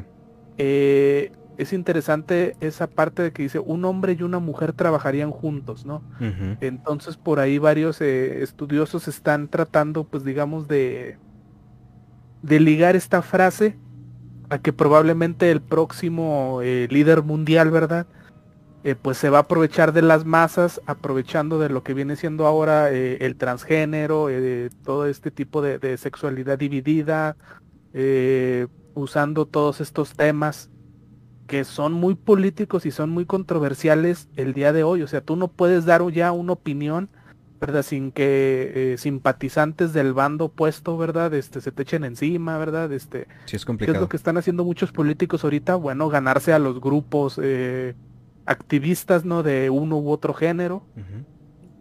[0.58, 5.86] Eh, es interesante esa parte de que dice un hombre y una mujer trabajarían juntos,
[5.86, 6.02] ¿no?
[6.60, 11.18] Entonces por ahí varios eh, estudiosos están tratando, pues digamos, de,
[12.42, 13.78] de ligar esta frase
[14.50, 18.08] a que probablemente el próximo eh, líder mundial, ¿verdad?
[18.84, 22.48] Eh, pues se va a aprovechar de las masas, aprovechando de lo que viene siendo
[22.48, 24.28] ahora el transgénero,
[24.84, 27.38] todo este tipo de, de sexualidad dividida,
[28.96, 30.72] usando todos estos temas
[31.52, 35.02] que son muy políticos y son muy controversiales el día de hoy.
[35.02, 37.10] O sea, tú no puedes dar ya una opinión,
[37.60, 37.84] ¿verdad?
[37.84, 41.34] Sin que eh, simpatizantes del bando opuesto, ¿verdad?
[41.34, 42.94] Este, se te echen encima, ¿verdad?
[42.94, 43.94] Este, sí, es complicado.
[43.94, 45.76] ¿Qué es lo que están haciendo muchos políticos ahorita?
[45.76, 47.96] Bueno, ganarse a los grupos eh,
[48.46, 49.44] activistas, ¿no?
[49.44, 50.84] De uno u otro género,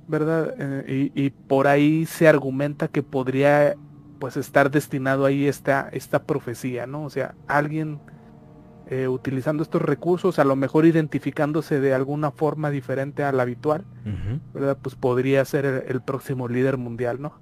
[0.08, 0.54] ¿verdad?
[0.58, 3.76] Eh, y, y, por ahí se argumenta que podría,
[4.18, 7.04] pues, estar destinado ahí esta, esta profecía, ¿no?
[7.04, 8.00] O sea, alguien
[8.90, 13.84] eh, utilizando estos recursos, a lo mejor identificándose de alguna forma diferente a la habitual,
[14.52, 14.76] ¿verdad?
[14.82, 17.40] Pues podría ser el, próximo líder mundial, ¿no?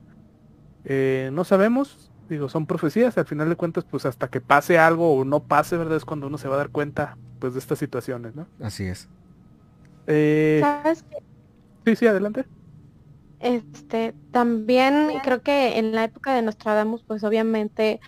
[0.85, 5.15] Eh, no sabemos, digo, son profecías, al final de cuentas, pues hasta que pase algo
[5.15, 5.97] o no pase, ¿verdad?
[5.97, 8.46] Es cuando uno se va a dar cuenta, pues, de estas situaciones, ¿no?
[8.61, 9.09] Así es.
[10.07, 11.05] Eh, ¿Sabes
[11.85, 12.44] Sí, sí, adelante.
[13.40, 18.01] Este, también creo que en la época de Nostradamus, pues obviamente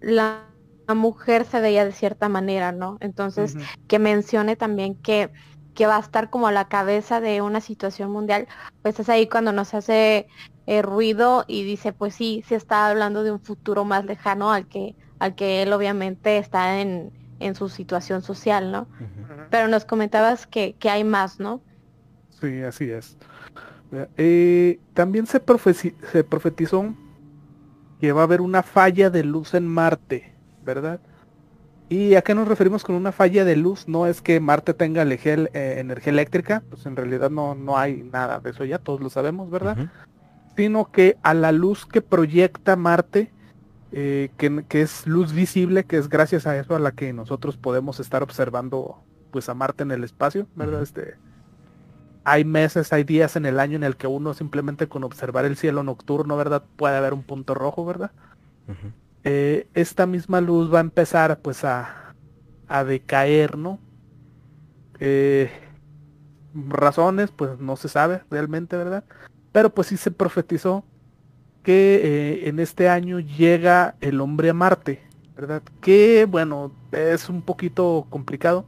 [0.00, 0.48] la
[0.86, 2.98] la mujer se veía de cierta manera, ¿no?
[3.00, 3.56] Entonces,
[3.88, 5.30] que mencione también que,
[5.74, 8.46] que va a estar como a la cabeza de una situación mundial,
[8.82, 10.26] pues es ahí cuando nos hace
[10.66, 14.66] eh, ruido y dice, pues sí, se está hablando de un futuro más lejano al
[14.66, 18.86] que, al que él obviamente está en, en su situación social, ¿no?
[19.50, 21.60] Pero nos comentabas que, que, hay más, ¿no?
[22.40, 23.16] Sí, así es.
[24.16, 25.42] Eh, también se,
[26.12, 26.94] se profetizó
[28.00, 31.00] que va a haber una falla de luz en Marte ¿verdad?
[31.88, 33.86] ¿Y a qué nos referimos con una falla de luz?
[33.88, 38.40] No es que Marte tenga eh, energía eléctrica, pues en realidad no, no hay nada
[38.40, 39.90] de eso ya, todos lo sabemos, ¿verdad?
[40.56, 43.30] Sino que a la luz que proyecta Marte,
[43.96, 48.00] eh, que, es luz visible, que es gracias a eso a la que nosotros podemos
[48.00, 50.82] estar observando pues a Marte en el espacio, ¿verdad?
[50.82, 51.14] Este,
[52.24, 55.56] hay meses, hay días en el año en el que uno simplemente con observar el
[55.56, 56.64] cielo nocturno, ¿verdad?
[56.74, 58.10] Puede haber un punto rojo, ¿verdad?
[59.22, 62.16] Eh, esta misma luz va a empezar pues a,
[62.66, 63.78] a decaer, ¿no?
[64.98, 65.52] Eh,
[66.52, 69.04] razones, pues no se sabe realmente, ¿verdad?
[69.52, 70.84] Pero pues sí se profetizó
[71.64, 75.02] que eh, en este año llega el hombre a Marte,
[75.34, 75.62] ¿verdad?
[75.80, 78.66] Que bueno, es un poquito complicado.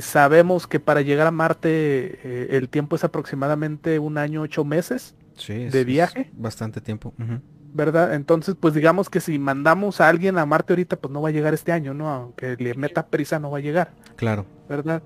[0.00, 5.16] sabemos que para llegar a Marte el tiempo es aproximadamente un año, ocho meses
[5.48, 6.30] de viaje.
[6.36, 7.12] bastante tiempo.
[7.74, 8.14] ¿verdad?
[8.14, 11.32] Entonces, pues digamos que si mandamos a alguien a Marte ahorita, pues no va a
[11.32, 12.08] llegar este año, ¿no?
[12.08, 13.90] Aunque le meta prisa, no va a llegar.
[14.14, 14.46] Claro.
[14.68, 15.02] ¿Verdad?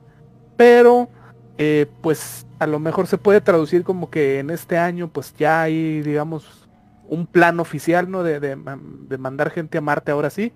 [0.57, 1.09] Pero,
[1.57, 5.63] eh, pues a lo mejor se puede traducir como que en este año, pues ya
[5.63, 6.58] hay, digamos,
[7.09, 8.23] un plan oficial, ¿no?
[8.23, 10.53] De, de, de mandar gente a Marte ahora sí.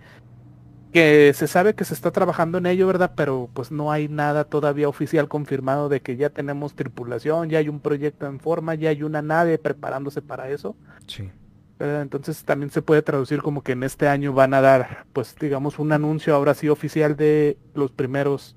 [0.93, 3.13] Que se sabe que se está trabajando en ello, ¿verdad?
[3.17, 7.71] Pero pues no hay nada todavía oficial confirmado de que ya tenemos tripulación, ya hay
[7.71, 10.77] un proyecto en forma, ya hay una nave preparándose para eso.
[11.07, 11.31] Sí.
[11.79, 15.79] Entonces también se puede traducir como que en este año van a dar, pues digamos,
[15.79, 18.55] un anuncio ahora sí oficial de los primeros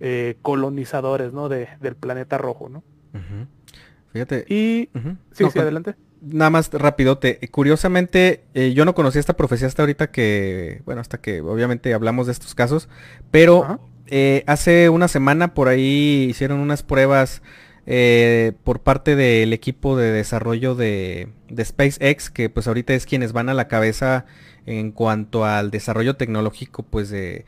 [0.00, 1.48] eh, colonizadores, ¿no?
[1.48, 2.84] De, del planeta rojo, ¿no?
[4.12, 4.44] Fíjate.
[4.48, 4.90] Y...
[5.32, 5.96] Sí, sí, adelante.
[6.20, 7.38] Nada más rapidote.
[7.50, 12.26] Curiosamente, eh, yo no conocía esta profecía hasta ahorita que, bueno, hasta que obviamente hablamos
[12.26, 12.88] de estos casos,
[13.30, 17.42] pero eh, hace una semana por ahí hicieron unas pruebas
[17.86, 21.28] eh, por parte del equipo de desarrollo de,
[21.58, 24.26] SpaceX, que pues ahorita es quienes van a la cabeza
[24.66, 27.46] en cuanto al desarrollo tecnológico, pues de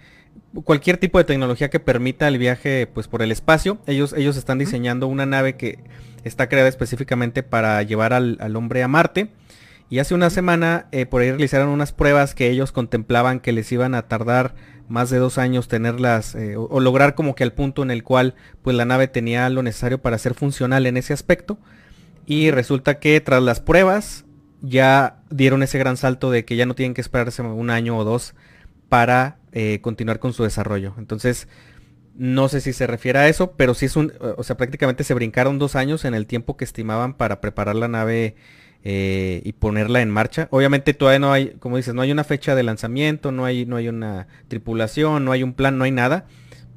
[0.61, 3.79] cualquier tipo de tecnología que permita el viaje pues por el espacio.
[3.87, 5.79] Ellos, ellos están diseñando una nave que
[6.25, 9.31] está creada específicamente para llevar al, hombre a Marte.
[9.88, 13.71] Y hace una semana eh, por ahí realizaron unas pruebas que ellos contemplaban que les
[13.73, 14.55] iban a tardar
[14.88, 18.35] más de dos años tenerlas eh, o, lograr como que al punto en el cual
[18.62, 21.59] pues la nave tenía lo necesario para ser funcional en ese aspecto
[22.27, 24.25] y resulta que tras las pruebas
[24.61, 28.05] ya dieron ese gran salto de que ya no tienen que esperarse un año o
[28.05, 28.35] dos
[28.88, 31.49] para eh, continuar con su desarrollo entonces
[32.15, 35.15] No sé si se refiere a eso, pero sí es un, o sea, prácticamente se
[35.15, 38.37] brincaron dos años en el tiempo que estimaban para preparar la nave
[38.85, 40.49] eh, y ponerla en marcha.
[40.51, 43.77] Obviamente todavía no hay, como dices, no hay una fecha de lanzamiento, no hay, no
[43.77, 46.27] hay una tripulación, no hay un plan, no hay nada.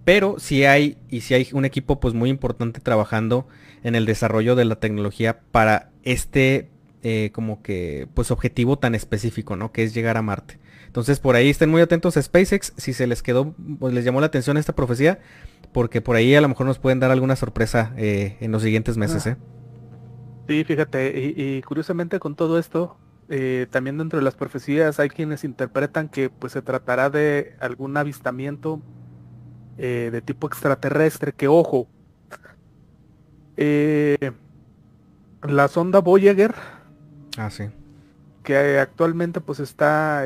[0.05, 3.47] Pero sí hay, y sí hay un equipo pues muy importante trabajando
[3.83, 6.69] en el desarrollo de la tecnología para este
[7.01, 9.71] eh, como que pues objetivo tan específico, ¿no?
[9.71, 10.59] Que es llegar a Marte.
[10.95, 14.21] Entonces por ahí estén muy atentos a SpaceX si se les quedó, pues les llamó
[14.21, 15.19] la atención esta profecía,
[15.73, 18.95] porque por ahí a lo mejor nos pueden dar alguna sorpresa eh, en los siguientes
[18.95, 19.27] meses.
[19.27, 19.31] Ah.
[19.31, 19.37] ¿eh?
[20.47, 22.95] Sí, fíjate, y, curiosamente con todo esto,
[23.27, 27.97] eh, también dentro de las profecías hay quienes interpretan que pues se tratará de algún
[27.97, 28.81] avistamiento
[29.75, 31.89] de tipo extraterrestre, que ojo,
[35.41, 36.55] la sonda Voyager,
[37.37, 37.65] ah, sí.
[38.43, 40.25] que actualmente pues está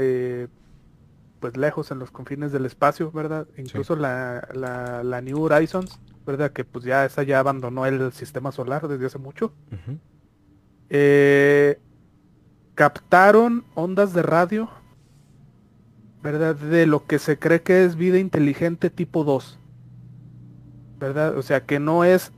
[1.40, 3.48] pues lejos en los confines del espacio, ¿verdad?
[3.58, 6.52] Incluso la, la, New Horizons, ¿verdad?
[6.52, 9.54] Que pues ya esa ya abandonó el sistema solar desde hace mucho.
[10.90, 11.80] Eh,
[12.76, 14.70] captaron ondas de radio,
[16.22, 16.56] ¿verdad?
[16.56, 19.60] De lo que se cree que es vida inteligente tipo 2.
[21.00, 21.38] ¿Verdad?
[21.38, 22.34] O sea, que no es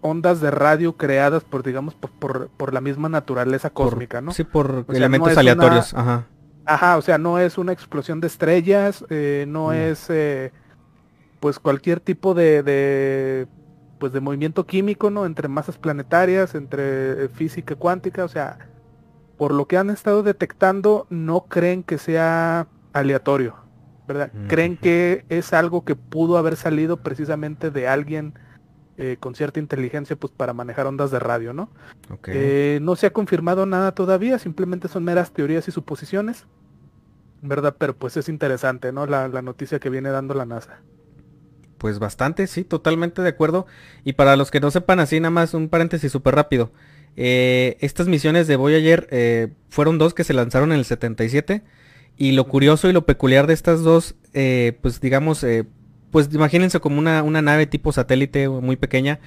[0.00, 4.32] ondas de radio creadas por, digamos, por, por, la misma naturaleza cósmica, ¿no?
[4.32, 5.94] Sí, por elementos aleatorios.
[5.94, 6.26] Ajá
[6.66, 10.52] Ajá, o sea, no es una explosión de estrellas, eh, no es eh,
[11.40, 13.46] pues cualquier tipo de, de,
[13.98, 15.26] pues de movimiento químico, ¿no?
[15.26, 18.58] Entre masas planetarias, entre eh, física cuántica, o sea,
[19.36, 23.56] por lo que han estado detectando, no creen que sea aleatorio,
[24.06, 24.32] ¿verdad?
[24.46, 28.34] Creen que es algo que pudo haber salido precisamente de alguien
[29.20, 31.68] con cierta inteligencia pues para manejar ondas de radio, ¿no?
[32.80, 36.46] no se ha confirmado nada todavía, simplemente son meras teorías y suposiciones.
[37.44, 37.76] ¿verdad?
[37.78, 39.06] Pero pues es interesante, ¿no?
[39.06, 40.80] La, noticia que viene dando la NASA.
[41.78, 43.66] Pues bastante, sí, totalmente de acuerdo.
[44.04, 46.72] Y para los que no sepan así, nada más un paréntesis súper rápido.
[47.16, 51.62] Eh, estas misiones de Voyager eh, fueron dos que se lanzaron en el 77.
[52.16, 55.44] Y lo curioso y lo peculiar de estas dos, eh, pues digamos,
[56.14, 59.18] pues imagínense como una, una, nave tipo satélite muy pequeña.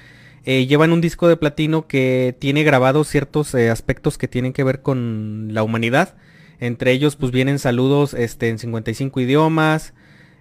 [0.44, 5.48] llevan un disco de platino que tiene grabados ciertos aspectos que tienen que ver con
[5.52, 6.16] la humanidad
[6.60, 9.94] entre ellos pues vienen saludos este, en 55 idiomas.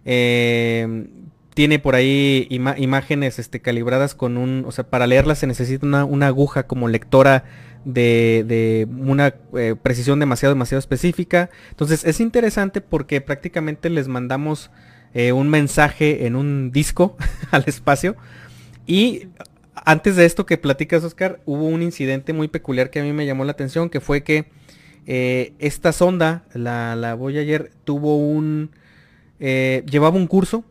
[0.06, 1.08] Em,
[1.54, 6.28] tiene por ahí imágenes este, calibradas con un, o sea, para leerlas se necesita una,
[6.28, 7.46] aguja como lectora
[7.84, 11.50] de, una eh, precisión demasiado, demasiado específica.
[11.72, 14.70] Entonces es interesante porque prácticamente les mandamos
[15.14, 17.18] eh, un mensaje en un disco
[17.52, 18.16] al espacio.
[18.86, 19.28] Y
[19.86, 23.26] antes de esto que platicas, Oscar, hubo un incidente muy peculiar que a mí me
[23.26, 24.46] llamó la atención, que fue que
[25.06, 28.72] eh, esta sonda, la, la Voyager, tuvo un...
[29.40, 30.66] Eh, llevaba un curso,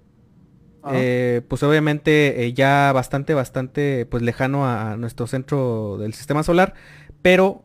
[0.92, 6.75] eh, pues obviamente ya bastante, bastante pues lejano a, nuestro centro del sistema solar,
[7.22, 7.64] pero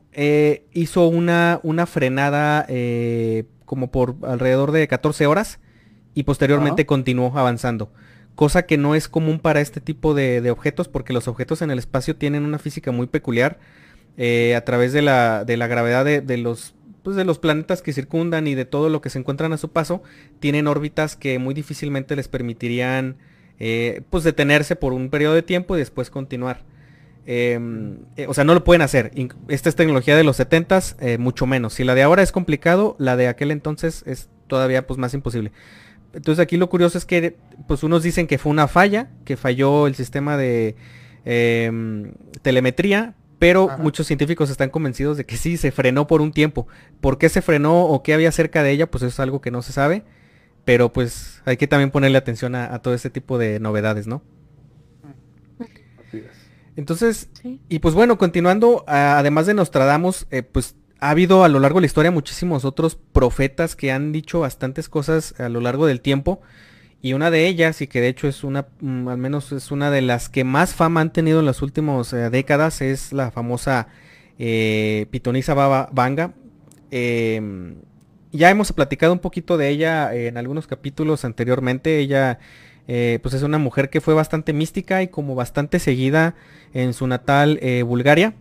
[0.74, 2.66] hizo una, una frenada
[3.66, 5.60] como por alrededor de 14 horas
[6.14, 7.92] y posteriormente continuó avanzando.
[8.36, 11.80] Cosa que no es común para este tipo de, objetos porque los objetos en el
[11.80, 13.60] espacio tienen una física muy peculiar.
[14.18, 17.94] Eh, a través de la, de la gravedad de, los pues de los planetas que
[17.94, 20.04] circundan y de todo lo que se encuentran a su paso,
[20.40, 23.16] tienen órbitas que muy difícilmente les permitirían
[23.58, 26.64] eh, pues detenerse por un periodo de tiempo y después continuar.
[27.26, 29.12] Em, eh, o sea, no lo pueden hacer.
[29.48, 31.74] Esta es tecnología de los 70s, mucho menos.
[31.74, 35.52] Si la de ahora es complicado, la de aquel entonces es todavía pues más imposible.
[36.14, 39.88] Entonces aquí lo curioso es que pues unos dicen que fue una falla, que falló
[39.88, 40.76] el sistema de
[41.26, 46.68] em, telemetría, pero muchos científicos están convencidos de que sí, se frenó por un tiempo.
[47.00, 48.92] ¿Por qué se frenó o qué había cerca de ella?
[48.92, 50.04] Pues eso es algo que no se sabe,
[50.64, 54.22] pero pues hay que también ponerle atención a, todo este tipo de novedades, ¿no?
[56.76, 57.30] Entonces,
[57.68, 61.82] y pues bueno, continuando, además de Nostradamus, eh, pues ha habido a lo largo de
[61.82, 66.42] la historia muchísimos otros profetas que han dicho bastantes cosas a lo largo del tiempo.
[67.02, 69.90] Y una de ellas, y que de hecho es una, mm, al menos es una
[69.90, 73.88] de las que más fama han tenido en las últimas eh, décadas, es la famosa
[74.38, 76.34] eh, Pitonisa Baba Banga.
[76.92, 77.78] Em,
[78.32, 81.98] ya hemos platicado un poquito de ella en algunos capítulos anteriormente.
[81.98, 82.38] Ella
[82.88, 86.36] eh, pues es una mujer que fue bastante mística y como bastante seguida
[86.74, 88.36] en su natal Bulgaria.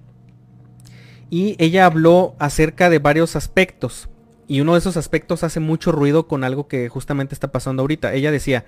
[1.30, 4.08] Y ella habló acerca de varios aspectos.
[4.48, 8.12] Y uno de esos aspectos hace mucho ruido con algo que justamente está pasando ahorita.
[8.12, 8.64] Ella decía,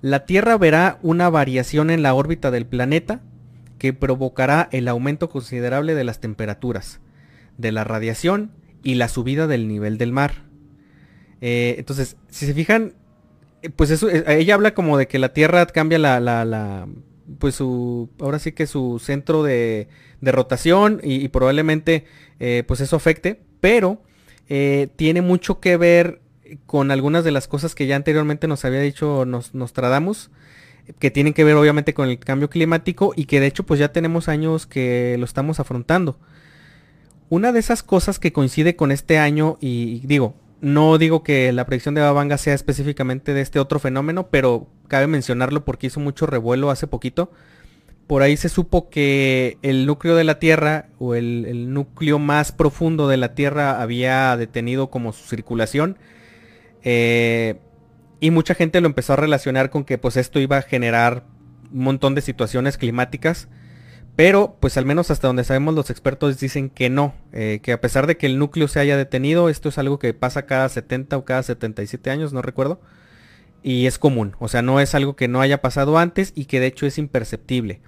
[0.00, 3.20] la Tierra verá una variación en la órbita del planeta
[3.78, 7.00] que provocará el aumento considerable de las temperaturas,
[7.58, 8.52] de la radiación
[8.82, 10.46] y la subida del nivel del mar.
[11.40, 12.94] Eh, entonces, si se fijan,
[13.62, 16.88] eh, pues eso, eh, ella habla como de que la Tierra cambia la, la, la
[17.38, 19.88] pues su, ahora sí que su centro de,
[20.20, 22.04] de rotación y, probablemente
[22.40, 24.02] eh, pues eso afecte, pero
[24.96, 26.22] tiene mucho que ver
[26.66, 30.30] con algunas de las cosas que ya anteriormente nos había dicho nos, Nostradamus,
[30.98, 33.92] que tienen que ver obviamente con el cambio climático y que de hecho pues ya
[33.92, 36.18] tenemos años que lo estamos afrontando.
[37.28, 41.66] Una de esas cosas que coincide con este año y digo, no digo que la
[41.66, 46.26] predicción de Babanga sea específicamente de este otro fenómeno, pero cabe mencionarlo porque hizo mucho
[46.26, 47.30] revuelo hace poquito.
[48.08, 53.06] Por ahí se supo que el núcleo de la Tierra o el, núcleo más profundo
[53.06, 55.98] de la Tierra había detenido como su circulación.
[56.82, 57.60] Eh,
[58.18, 61.24] y mucha gente lo empezó a relacionar con que pues esto iba a generar
[61.72, 63.48] un montón de situaciones climáticas
[64.18, 67.80] pero, pues al menos hasta donde sabemos los expertos dicen que no, eh, que a
[67.80, 71.16] pesar de que el núcleo se haya detenido, esto es algo que pasa cada 70
[71.16, 72.80] o cada 77 años, no recuerdo,
[73.62, 76.58] y es común, o sea, no es algo que no haya pasado antes y que
[76.58, 77.80] de hecho es imperceptible.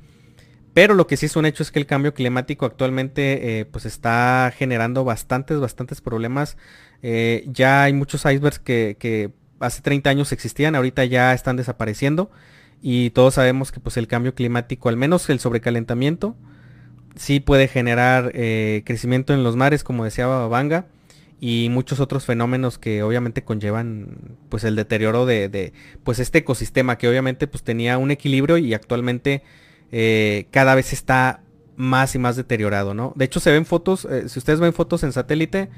[0.81, 3.85] Pero lo que sí es un hecho es que el cambio climático actualmente eh, pues
[3.85, 6.57] está generando bastantes, bastantes problemas.
[7.03, 12.31] Eh, ya hay muchos icebergs que, hace 30 años existían, ahorita ya están desapareciendo
[12.81, 16.35] y todos sabemos que pues el cambio climático, al menos el sobrecalentamiento,
[17.15, 20.87] sí puede generar eh, crecimiento en los mares, como decía Babanga,
[21.41, 25.75] y muchos otros fenómenos que obviamente conllevan pues el deterioro de,
[26.05, 29.43] pues este ecosistema que obviamente pues tenía un equilibrio y actualmente
[29.93, 31.43] eh, cada vez está
[31.77, 33.13] más y más deteriorado, ¿no?
[33.17, 35.71] De hecho se ven fotos, eh, si ustedes ven fotos en satélite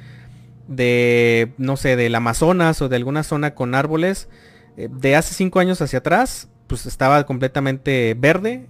[0.69, 4.29] de, no sé, del Amazonas o de alguna zona con árboles,
[4.77, 8.69] de hace cinco años hacia atrás, pues estaba completamente verde.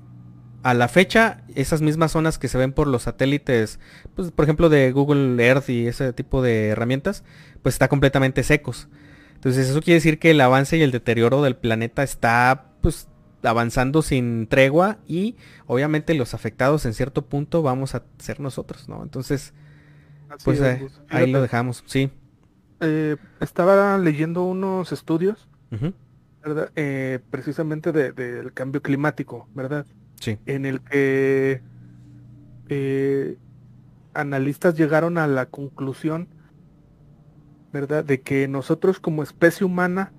[0.64, 3.80] A la fecha, esas mismas zonas que se ven por los satélites,
[4.14, 7.24] pues por ejemplo de Google Earth y ese tipo de herramientas,
[7.62, 8.88] pues está completamente secos.
[9.34, 13.08] Entonces eso quiere decir que el avance y el deterioro del planeta está pues
[13.42, 15.36] avanzando sin tregua y
[15.66, 19.02] obviamente los afectados en cierto punto vamos a ser nosotros, ¿no?
[19.02, 19.52] Entonces,
[20.44, 22.10] pues eh, ahí lo dejamos, sí.
[22.80, 25.48] Eh, estaba leyendo unos estudios
[26.74, 29.86] eh, precisamente del cambio climático, ¿verdad?
[30.20, 30.38] Sí.
[30.46, 31.62] En el que
[32.68, 33.36] eh,
[34.14, 36.28] analistas llegaron a la conclusión,
[37.72, 38.04] ¿verdad?
[38.04, 40.12] De que nosotros como especie humana,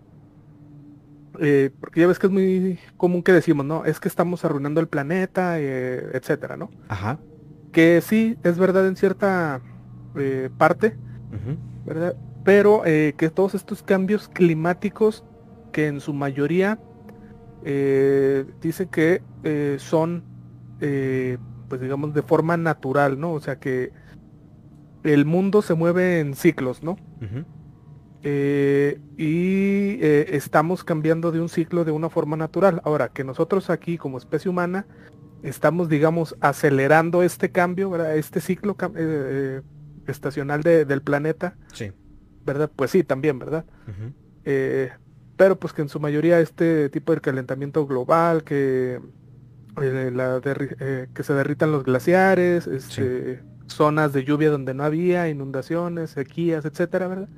[1.40, 3.86] eh, porque ya ves que es muy común que decimos, ¿no?
[3.86, 6.70] Es que estamos arruinando el planeta, etcétera, ¿no?
[6.88, 7.20] Ajá.
[7.72, 9.62] Que sí, es verdad en cierta
[10.58, 10.96] parte,
[11.86, 12.16] ¿verdad?
[12.44, 15.24] Pero que todos estos cambios climáticos
[15.72, 16.80] que en su mayoría
[17.66, 20.24] eh, dice que eh, son,
[20.82, 21.38] eh,
[21.70, 23.32] pues digamos, de forma natural, ¿no?
[23.34, 23.92] O sea que
[25.04, 26.98] el mundo se mueve en ciclos, ¿no?
[28.24, 32.82] Y estamos cambiando de un ciclo de una forma natural.
[32.84, 34.86] Ahora, que nosotros aquí como especie humana
[35.44, 38.16] estamos, digamos, acelerando este cambio, ¿verdad?
[38.16, 38.78] Este ciclo
[40.08, 41.56] estacional del planeta.
[41.74, 41.92] Sí.
[42.46, 42.72] ¿Verdad?
[42.76, 43.66] Pues sí, también, ¿verdad?
[45.36, 49.00] pero pues que en su mayoría este tipo de calentamiento global, que,
[49.82, 55.30] eh, la eh, que se derritan los glaciares, este, zonas de lluvia donde no había,
[55.30, 57.30] inundaciones, sequías, etcétera, ¿verdad?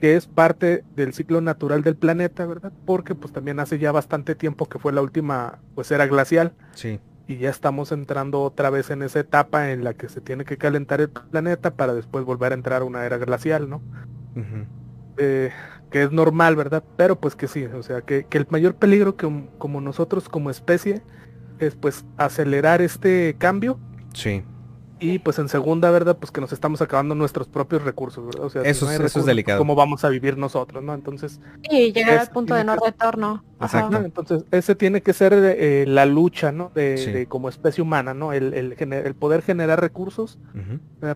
[0.00, 2.72] Que es parte del ciclo natural del planeta, ¿verdad?
[2.86, 6.54] Porque pues también hace ya bastante tiempo que fue la última pues era glacial.
[6.74, 7.00] Sí.
[7.26, 10.56] Y ya estamos entrando otra vez en esa etapa en la que se tiene que
[10.56, 13.82] calentar el planeta para después volver a entrar a una era glacial, ¿no?
[15.90, 16.82] que es normal, ¿verdad?
[16.96, 19.28] Pero pues que sí, o sea, que, el mayor peligro que
[19.58, 21.02] como nosotros como especie
[21.58, 23.78] es pues acelerar este cambio.
[24.14, 24.42] Sí.
[25.00, 26.16] Y pues en segunda, ¿verdad?
[26.18, 28.44] Pues que nos estamos acabando nuestros propios recursos, ¿verdad?
[28.44, 29.58] O sea, eso, es delicado.
[29.58, 30.94] ¿Cómo vamos a vivir nosotros, no?
[30.94, 31.40] Entonces...
[31.62, 33.42] Y llegar al punto de no retorno.
[33.60, 33.96] Exacto.
[33.96, 36.70] Entonces, ese tiene que ser eh, la lucha, ¿no?
[36.74, 38.32] De, como especie humana, ¿no?
[38.32, 40.38] El, el, poder generar recursos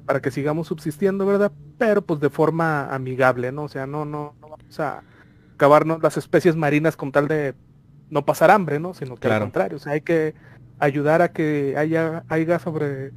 [0.06, 1.52] para que sigamos subsistiendo, ¿verdad?
[1.78, 3.64] Pero pues de forma amigable, ¿no?
[3.64, 5.02] O sea, no, no, no vamos a
[5.54, 7.54] acabarnos las especies marinas con tal de
[8.10, 8.94] no pasar hambre, ¿no?
[8.94, 10.34] Sino que al contrario, o sea, hay que
[10.78, 13.12] ayudar a que haya, haya sobre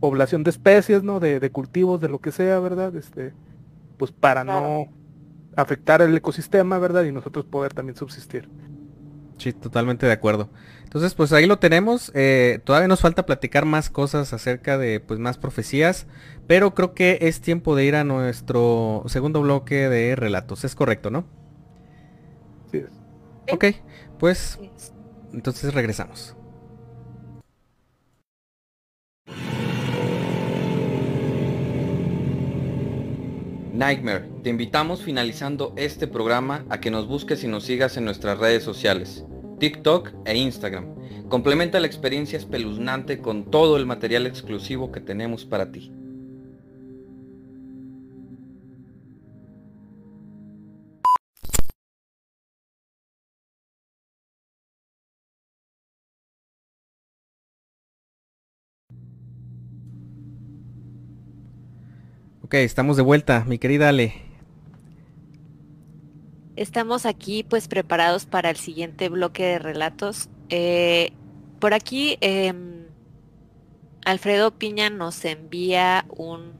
[0.00, 1.20] población de especies, ¿no?
[1.20, 2.96] De, cultivos, de lo que sea, ¿verdad?
[2.96, 3.32] Este,
[3.98, 4.88] pues para no
[5.56, 7.04] afectar el ecosistema, ¿verdad?
[7.04, 8.48] Y nosotros poder también subsistir.
[9.38, 10.50] Sí, totalmente de acuerdo.
[10.82, 12.10] Entonces, pues ahí lo tenemos.
[12.14, 16.06] Eh, todavía nos falta platicar más cosas acerca de, pues, más profecías.
[16.46, 20.64] Pero creo que es tiempo de ir a nuestro segundo bloque de relatos.
[20.64, 21.24] Es correcto, ¿no?
[22.70, 22.84] Sí.
[23.52, 23.66] Ok,
[24.18, 24.58] pues,
[25.32, 26.36] entonces regresamos.
[33.80, 38.36] Nightmare, te invitamos finalizando este programa a que nos busques y nos sigas en nuestras
[38.36, 39.24] redes sociales,
[39.58, 40.94] TikTok e Instagram.
[41.30, 45.94] Complementa la experiencia espeluznante con todo el material exclusivo que tenemos para ti.
[62.50, 64.12] Ok, estamos de vuelta, mi querida Ale.
[66.56, 70.28] Estamos aquí pues preparados para el siguiente bloque de relatos.
[70.48, 71.12] Eh,
[71.60, 72.86] por aquí em,
[74.04, 76.54] Alfredo Piña nos envía un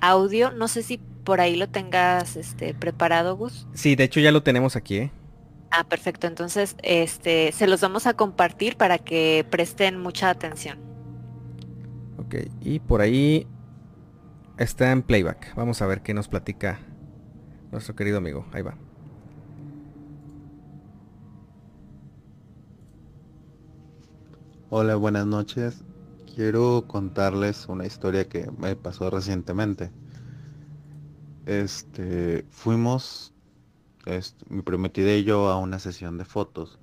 [0.00, 0.52] audio.
[0.52, 3.66] No sé si por ahí lo tengas este, preparado, Gus.
[3.74, 5.10] Sí, de hecho ya lo tenemos aquí, ¿eh?
[5.72, 6.28] Ah, perfecto.
[6.28, 10.78] Entonces, este, se los vamos a compartir para que presten mucha atención.
[12.18, 13.48] Ok, y por ahí
[14.56, 15.52] Está en playback.
[15.56, 16.78] Vamos a ver qué nos platica
[17.72, 18.46] nuestro querido amigo.
[18.52, 18.76] Ahí va.
[24.70, 25.82] Hola, buenas noches.
[26.32, 29.90] Quiero contarles una historia que me pasó recientemente.
[31.46, 33.34] Este, fuimos,
[34.06, 36.78] este, mi prometida y yo, a una sesión de fotos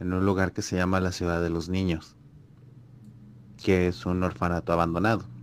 [0.00, 2.16] en un lugar que se llama la Ciudad de los Niños,
[3.62, 5.33] que es un orfanato abandonado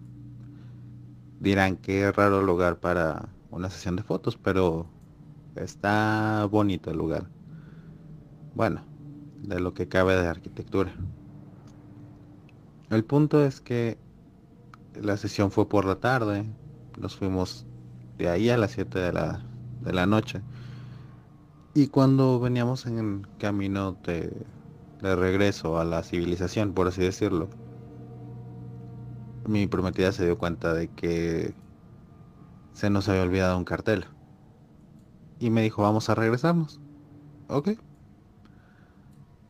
[1.41, 4.85] dirán que raro lugar para una sesión de fotos, pero
[5.55, 7.27] está bonito el lugar.
[8.53, 8.83] Bueno,
[9.41, 10.93] de lo que cabe de arquitectura.
[12.91, 13.97] El punto es que
[14.93, 16.45] la sesión fue por la tarde,
[16.99, 17.65] nos fuimos
[18.19, 19.43] de ahí a las 7 de la,
[19.81, 20.41] de la noche.
[21.73, 24.31] Y cuando veníamos en camino de,
[25.01, 27.49] de regreso a la civilización, por así decirlo,
[29.47, 31.53] mi prometida se dio cuenta de que
[32.73, 34.05] se nos había olvidado un cartel.
[35.39, 36.79] Y me dijo, vamos a regresarnos.
[37.47, 37.71] Ok.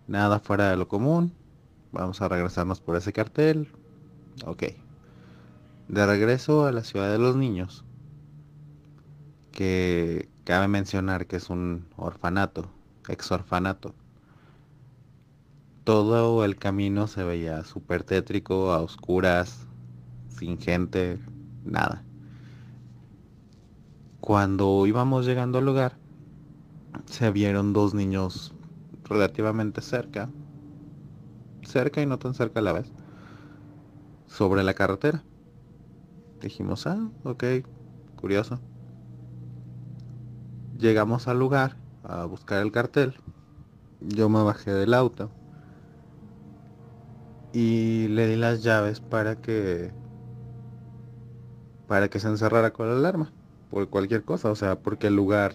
[0.07, 1.33] Nada fuera de lo común.
[1.91, 3.71] Vamos a regresarnos por ese cartel.
[4.45, 4.63] Ok.
[5.87, 7.83] De regreso a la ciudad de los niños.
[9.51, 12.69] Que cabe mencionar que es un orfanato.
[13.09, 13.93] Ex orfanato.
[15.83, 19.67] Todo el camino se veía súper tétrico, a oscuras,
[20.59, 21.19] gente,
[21.63, 22.03] nada.
[24.19, 25.97] Cuando íbamos llegando al lugar,
[27.05, 28.53] se vieron dos niños
[29.03, 30.29] relativamente cerca,
[31.63, 32.91] cerca y no tan cerca a la vez,
[34.27, 35.23] sobre la carretera.
[36.41, 37.43] Dijimos, ah, ok,
[38.15, 38.59] curioso.
[40.77, 43.13] Llegamos al lugar a buscar el cartel.
[43.99, 45.29] Yo me bajé del auto
[47.53, 49.91] y le di las llaves para que
[51.91, 53.33] para que se encerrara con la alarma
[53.69, 55.53] por cualquier cosa, o sea, porque el lugar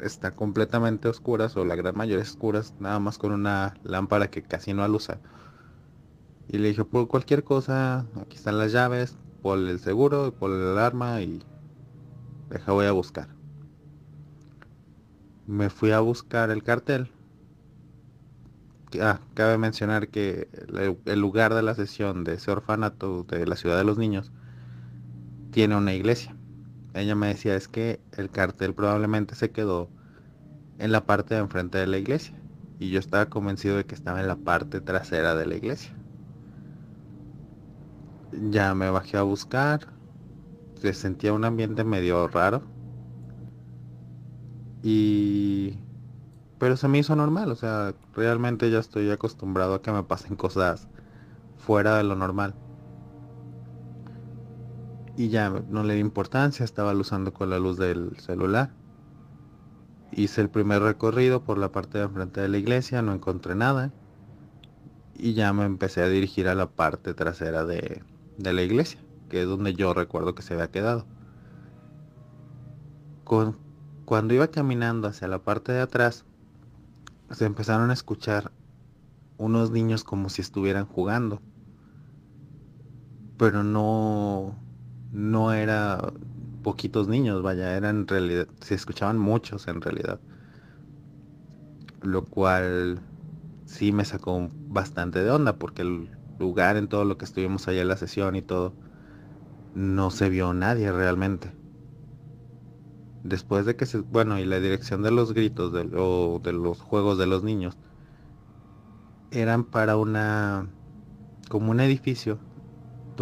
[0.00, 4.42] está completamente oscuras o la gran mayoría es oscuras, nada más con una lámpara que
[4.42, 5.18] casi no alusa.
[6.46, 10.72] Y le dije, por cualquier cosa, aquí están las llaves, por el seguro, por la
[10.72, 11.42] alarma y
[12.50, 13.28] deja voy a buscar.
[15.46, 17.10] Me fui a buscar el cartel.
[19.00, 20.50] Ah, cabe mencionar que
[21.06, 24.30] el lugar de la sesión de ese orfanato de la ciudad de los niños
[25.58, 26.36] tiene una iglesia.
[26.94, 29.90] Ella me decía es que el cartel probablemente se quedó
[30.78, 32.32] en la parte de enfrente de la iglesia.
[32.78, 35.90] Y yo estaba convencido de que estaba en la parte trasera de la iglesia.
[38.50, 39.88] Ya me bajé a buscar.
[40.80, 42.62] Se sentía un ambiente medio raro.
[44.84, 45.76] Y...
[46.60, 47.50] Pero se me hizo normal.
[47.50, 50.86] O sea, realmente ya estoy acostumbrado a que me pasen cosas
[51.56, 52.54] fuera de lo normal
[55.18, 58.70] y ya no le di importancia, estaba usando con la luz del celular.
[60.12, 63.92] Hice el primer recorrido por la parte de enfrente de la iglesia, no encontré nada.
[65.16, 68.04] Y ya me empecé a dirigir a la parte trasera de,
[68.36, 71.04] de la iglesia, que es donde yo recuerdo que se había quedado.
[73.24, 73.58] Con,
[74.04, 76.26] cuando iba caminando hacia la parte de atrás,
[77.32, 78.52] se empezaron a escuchar
[79.36, 81.42] unos niños como si estuvieran jugando.
[83.36, 84.56] Pero no,
[85.10, 86.12] no era
[86.62, 90.20] poquitos niños, vaya, eran en realidad, se escuchaban muchos en realidad.
[92.02, 93.00] Lo cual
[93.66, 97.82] sí me sacó bastante de onda porque el lugar en todo lo que estuvimos allá
[97.82, 98.74] en la sesión y todo,
[99.74, 101.52] no se vio nadie realmente.
[103.22, 107.18] Después de que se, bueno, y la dirección de los gritos o de los juegos
[107.18, 107.76] de los niños,
[109.30, 110.68] eran para una,
[111.48, 112.40] como un edificio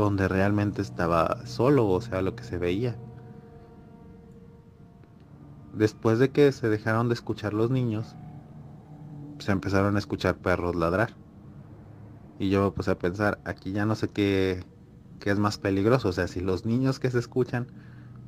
[0.03, 2.97] donde realmente estaba solo, o sea, lo que se veía.
[5.77, 8.17] después de que se dejaron de escuchar los niños,
[9.39, 11.11] se empezaron a escuchar perros ladrar.
[12.39, 14.65] Y yo me puse a pensar, aquí ya no sé qué,
[15.21, 17.67] qué es más peligroso, o sea, si los niños que se escuchan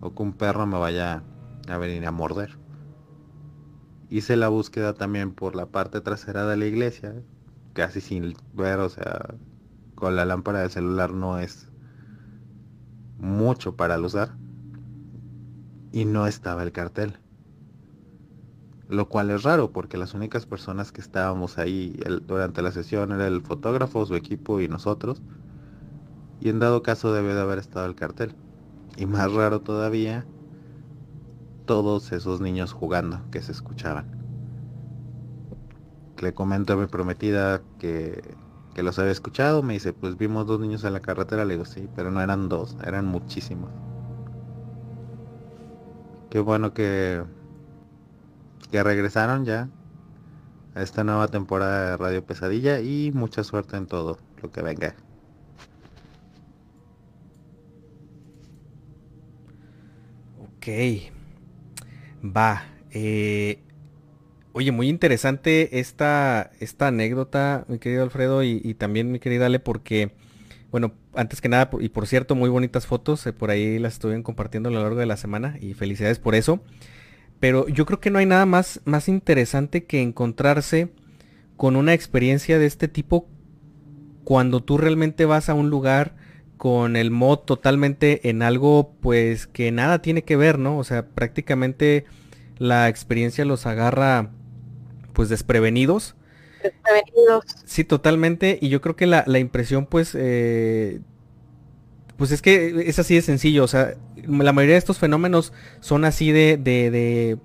[0.00, 1.22] o que un perro me vaya
[1.68, 2.58] a venir a morder.
[4.10, 7.14] Hice la búsqueda también por la parte trasera de la iglesia,
[7.74, 9.34] casi sin ver, o sea,
[9.98, 11.72] con la lámpara del celular no es
[13.18, 14.36] mucho para usar.
[15.90, 17.18] Y no estaba el cartel.
[18.88, 23.26] Lo cual es raro porque las únicas personas que estábamos ahí durante la sesión era
[23.26, 25.20] el fotógrafo, su equipo y nosotros.
[26.40, 28.36] Y en dado caso debe de haber estado el cartel.
[28.96, 30.26] Y más raro todavía,
[31.66, 34.16] todos esos niños jugando que se escuchaban.
[36.20, 38.22] Le comento a mi prometida que,
[38.78, 41.64] que los había escuchado, me dice, pues vimos dos niños en la carretera, le digo,
[41.64, 43.70] sí, pero no eran dos, eran muchísimos.
[46.30, 47.24] Qué bueno que,
[48.70, 49.68] que regresaron ya
[50.76, 54.94] a esta nueva temporada de Radio Pesadilla y mucha suerte en todo lo que venga.
[60.38, 60.68] Ok.
[62.24, 62.62] Va.
[62.92, 63.60] Eh,
[64.58, 70.10] oye, muy interesante esta, esta anécdota, mi querido Alfredo, y, también mi querida Ale, porque,
[70.72, 74.24] bueno, antes que nada, y por cierto, muy bonitas fotos, eh, por ahí las estuvieron
[74.24, 76.60] compartiendo a lo largo de la semana, y felicidades por eso.
[77.38, 80.88] Pero yo creo que no hay nada más, más interesante que encontrarse
[81.56, 83.28] con una experiencia de este tipo
[84.24, 86.16] cuando tú realmente vas a un lugar
[86.56, 90.78] con el mod totalmente en algo pues que nada tiene que ver, ¿no?
[90.78, 92.06] O sea, prácticamente
[92.58, 94.32] la experiencia los agarra
[95.12, 96.14] pues desprevenidos.
[96.62, 97.44] Desprevenidos.
[97.64, 98.58] Sí, totalmente.
[98.60, 100.14] Y yo creo que la, impresión pues...
[100.14, 101.00] Eh,
[102.16, 103.64] pues es que es así de sencillo.
[103.64, 107.38] O sea, la mayoría de estos fenómenos son así de, de, de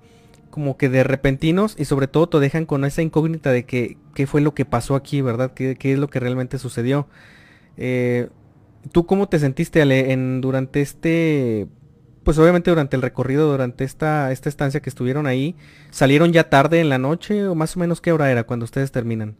[0.50, 4.26] como que de repentinos y sobre todo te dejan con esa incógnita de que qué
[4.26, 5.52] fue lo que pasó aquí, ¿verdad?
[5.54, 7.08] ¿Qué, qué es lo que realmente sucedió?
[7.76, 8.28] Eh,
[8.92, 11.66] ¿Tú cómo te sentiste, Ale, en, durante este,
[12.24, 15.54] pues obviamente durante el recorrido, durante esta, esta estancia que estuvieron ahí?
[15.90, 18.90] ¿Salieron ya tarde en la noche o más o menos qué hora era cuando ustedes
[18.90, 19.36] terminan?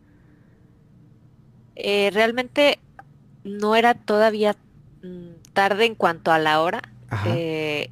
[1.76, 2.78] Eh, realmente
[3.42, 4.56] no era todavía
[5.02, 6.82] mm, tarde en cuanto a la hora,
[7.26, 7.90] eh,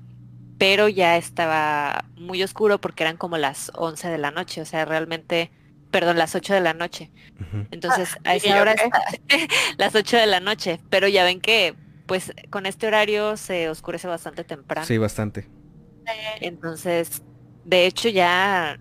[0.58, 4.84] pero ya estaba muy oscuro porque eran como las 11 de la noche, o sea,
[4.84, 5.50] realmente
[5.92, 7.10] perdón, las 8 de la noche.
[7.70, 8.74] Entonces, ah, a esa hora
[9.76, 11.74] las 8 de la noche, pero ya ven que
[12.12, 14.86] pues con este horario se oscurece bastante temprano.
[14.86, 15.48] Sí, bastante.
[16.42, 17.22] Entonces,
[17.64, 18.78] de hecho ya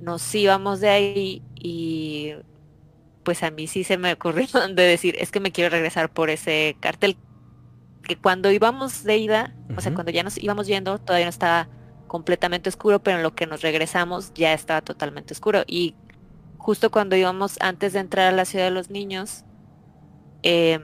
[0.00, 2.32] nos íbamos de ahí y
[3.24, 6.30] pues a mí sí se me ocurrió de decir, es que me quiero regresar por
[6.30, 7.18] ese cartel.
[8.04, 11.68] Que cuando íbamos de ida, o sea, cuando ya nos íbamos yendo, todavía no estaba
[12.06, 15.62] completamente oscuro, pero en lo que nos regresamos ya estaba totalmente oscuro.
[15.66, 15.94] Y
[16.56, 19.44] justo cuando íbamos antes de entrar a la ciudad de los niños,
[20.42, 20.82] em,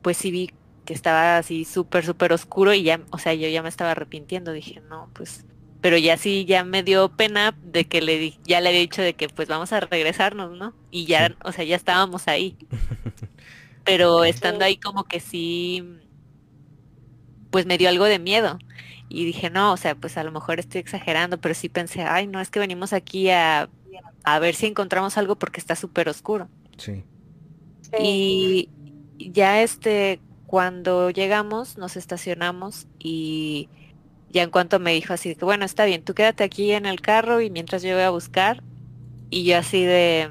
[0.00, 0.50] pues sí vi
[0.84, 4.52] que estaba así súper, súper oscuro y ya, o sea, yo ya me estaba arrepintiendo,
[4.52, 5.44] dije, no, pues,
[5.80, 9.02] pero ya sí, ya me dio pena de que le di, ya le había dicho
[9.02, 10.74] de que pues vamos a regresarnos, ¿no?
[10.90, 12.56] Y ya, o sea, ya estábamos ahí.
[13.84, 15.84] pero estando ahí como que sí,
[17.50, 18.58] pues me dio algo de miedo.
[19.10, 22.26] Y dije, no, o sea, pues a lo mejor estoy exagerando, pero sí pensé, ay,
[22.26, 23.68] no, es que venimos aquí a
[24.24, 26.48] a ver si encontramos algo porque está súper oscuro.
[26.78, 27.04] Sí.
[28.00, 28.70] Y
[29.18, 30.18] ya este,
[30.54, 33.68] cuando llegamos, nos estacionamos y
[34.30, 37.00] ya en cuanto me dijo así que bueno, está bien, tú quédate aquí en el
[37.00, 38.62] carro y mientras yo voy a buscar.
[39.30, 40.30] Y yo así de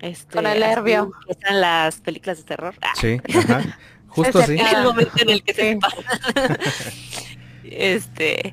[0.00, 1.12] este, con el nervio.
[1.28, 2.74] Están las películas de terror.
[3.00, 3.78] Sí, ajá.
[4.08, 4.58] Justo así.
[4.58, 5.96] el momento en el que se pasa.
[7.62, 8.52] este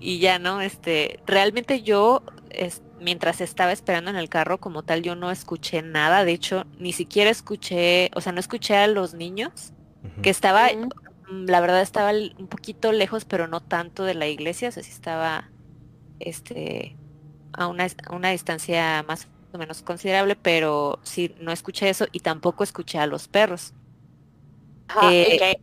[0.00, 2.22] y ya no, este, realmente yo
[3.02, 6.24] mientras estaba esperando en el carro como tal, yo no escuché nada.
[6.24, 9.74] De hecho, ni siquiera escuché, o sea, no escuché a los niños,
[10.22, 14.68] que estaba, mm, la verdad estaba un poquito lejos, pero no tanto de la iglesia,
[14.68, 15.50] o sea, sí estaba,
[16.20, 16.96] este,
[17.52, 22.64] a una, una distancia más o menos considerable, pero sí, no escuché eso y tampoco
[22.64, 23.72] escuché a los perros.
[25.10, 25.56] Eh,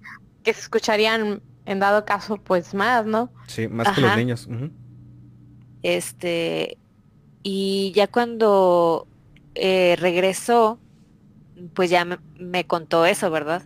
[0.44, 3.32] que, se escucharían en dado caso, pues más, ¿no?
[3.48, 4.50] Sí, más que los niños.
[5.82, 6.78] Este,
[7.42, 9.08] y ya cuando
[9.56, 10.80] eh, regresó,
[11.74, 13.64] pues ya me, contó eso, ¿verdad?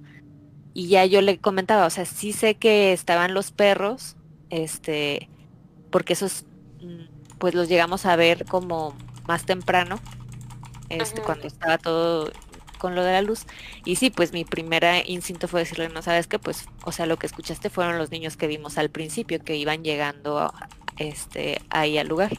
[0.77, 4.15] Y ya yo le comentaba, o sea, sí sé que estaban los perros,
[4.51, 5.27] este,
[5.89, 6.45] porque esos,
[6.81, 8.95] mm, pues los llegamos a ver como
[9.27, 9.99] más temprano,
[10.89, 12.31] este, cuando estaba todo
[12.77, 13.47] con lo de la luz.
[13.85, 17.17] Y sí, pues mi primera instinto fue decirle, no sabes qué, pues, o sea, lo
[17.17, 20.53] que escuchaste fueron los niños que vimos al principio, que iban llegando
[20.97, 22.37] este, ahí al lugar.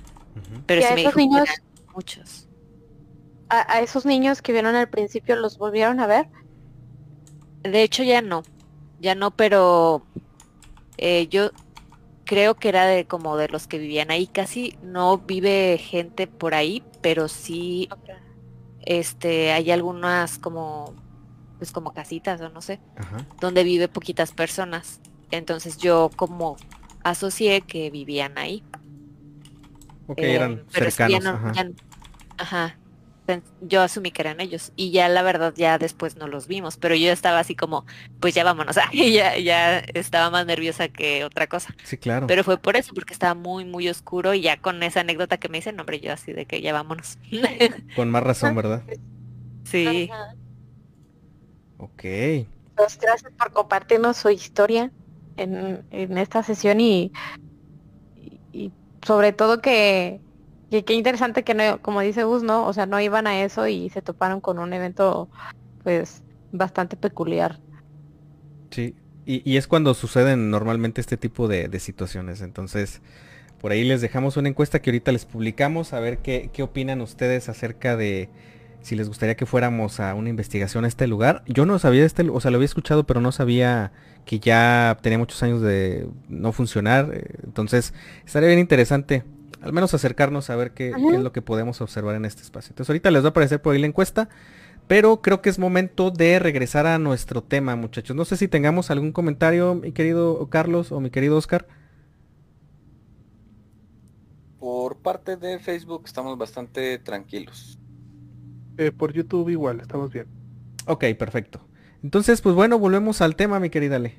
[0.66, 1.43] Pero ¿Y a sí me esos dijo que niños?
[1.43, 1.57] eran
[1.95, 2.49] muchos.
[3.51, 6.28] A, a esos niños que vieron al principio los volvieron a ver.
[7.63, 8.43] De hecho ya no,
[9.01, 10.03] ya no, pero
[10.97, 11.51] eh, yo
[12.25, 14.27] creo que era de como de los que vivían ahí.
[14.27, 17.89] Casi no vive gente por ahí, pero sí
[18.81, 20.95] este hay algunas como
[21.59, 23.25] pues como casitas o no sé, Ajá.
[23.41, 25.01] donde vive poquitas personas.
[25.31, 26.57] Entonces yo como
[27.03, 28.63] asocié que vivían ahí.
[30.07, 31.25] Ok, Eh, eran ya cercanos.
[31.25, 31.53] no- ajá.
[31.53, 31.69] ya-
[32.39, 32.78] ajá.
[33.61, 36.95] Yo asumí que eran ellos y ya la verdad ya después no los vimos, pero
[36.95, 37.85] yo estaba así como,
[38.20, 41.74] pues ya vámonos, y ya, ya estaba más nerviosa que otra cosa.
[41.85, 42.26] Sí, claro.
[42.26, 45.49] Pero fue por eso, porque estaba muy, muy oscuro y ya con esa anécdota que
[45.49, 47.18] me dicen, hombre, yo así de que ya vámonos.
[47.97, 48.83] Con más razón, ¿verdad?
[49.64, 50.35] sí, Ajá.
[51.79, 52.03] Ok.
[52.76, 54.91] Pues gracias por compartirnos su historia
[55.37, 57.12] en, en esta sesión y,
[58.16, 58.72] y, y
[59.05, 60.20] sobre todo que,
[60.71, 62.66] que qué interesante que no, como dice Gus, ¿no?
[62.66, 65.29] O sea, no iban a eso y se toparon con un evento
[65.83, 67.61] pues bastante peculiar.
[68.71, 68.95] Sí.
[69.25, 72.41] Y, y es cuando suceden normalmente este tipo de, situaciones.
[72.41, 73.03] Entonces,
[73.61, 77.01] por ahí les dejamos una encuesta que ahorita les publicamos a ver qué, qué opinan
[77.01, 78.31] ustedes acerca de
[78.81, 81.43] si les gustaría que fuéramos a una investigación a este lugar.
[81.47, 83.93] Yo no sabía este, o sea, lo había escuchado, pero no sabía
[84.25, 87.25] que ya tenía muchos años de no funcionar.
[87.45, 87.93] Entonces,
[88.25, 89.25] estaría bien interesante
[89.61, 92.71] al menos acercarnos a ver qué, es lo que podemos observar en este espacio.
[92.73, 94.29] Entonces, ahorita les va a aparecer por ahí la encuesta.
[94.89, 98.17] Pero creo que es momento de regresar a nuestro tema, muchachos.
[98.17, 101.69] No sé si tengamos algún comentario, mi querido Carlos o mi querido Oscar.
[104.59, 107.79] Por parte de Facebook estamos bastante tranquilos.
[108.79, 110.27] Eh, por YouTube igual, estamos bien.
[110.87, 111.61] Ok, perfecto.
[112.03, 114.15] Entonces, pues bueno, volvemos al tema, mi querida Ale.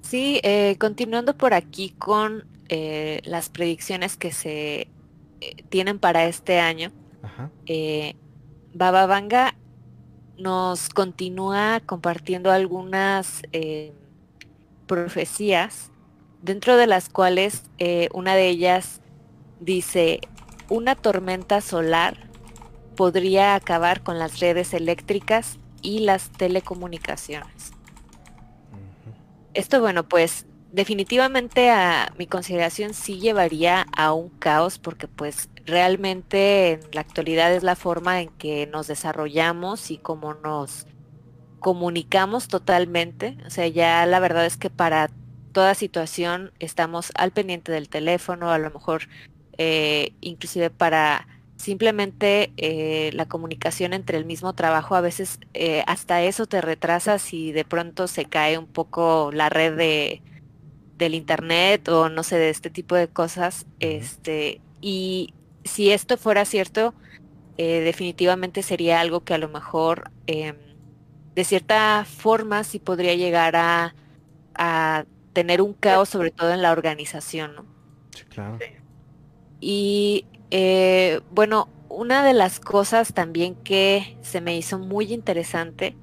[0.00, 4.88] sí, eh, continuando por aquí con eh, las predicciones que se
[5.40, 6.92] eh, tienen para este año.
[7.22, 7.50] Ajá.
[7.66, 8.16] eh,
[8.74, 9.54] Baba Vanga
[10.36, 13.42] nos continúa compartiendo algunas
[14.86, 15.92] profecías,
[16.42, 17.62] dentro de las cuales
[18.12, 19.00] una de ellas
[19.60, 20.20] dice,
[20.68, 22.28] una tormenta solar
[22.96, 27.72] podría acabar con las redes eléctricas y las telecomunicaciones.
[29.54, 36.72] Esto, bueno, pues definitivamente a mi consideración sí llevaría a un caos porque pues realmente
[36.72, 40.86] en la actualidad es la forma en que nos desarrollamos y cómo nos
[41.60, 43.38] comunicamos totalmente.
[43.46, 45.10] O sea, ya la verdad es que para
[45.52, 49.02] toda situación estamos al pendiente del teléfono, a lo mejor
[49.58, 56.22] eh, inclusive para simplemente eh, la comunicación entre el mismo trabajo, a veces eh, hasta
[56.22, 60.20] eso te retrasas y de pronto se cae un poco la red de,
[60.98, 63.66] del internet o no sé, de este tipo de cosas.
[63.80, 65.34] Este, y
[65.64, 66.94] si esto fuera cierto,
[67.56, 70.56] eh, definitivamente sería algo que a lo mejor em,
[71.34, 73.94] de cierta forma sí podría llegar a,
[74.54, 77.66] a tener un caos, sobre todo en la organización, ¿no?
[78.14, 78.58] Sí, claro.
[79.60, 85.96] Y eh, bueno, una de las cosas también que se me hizo muy interesante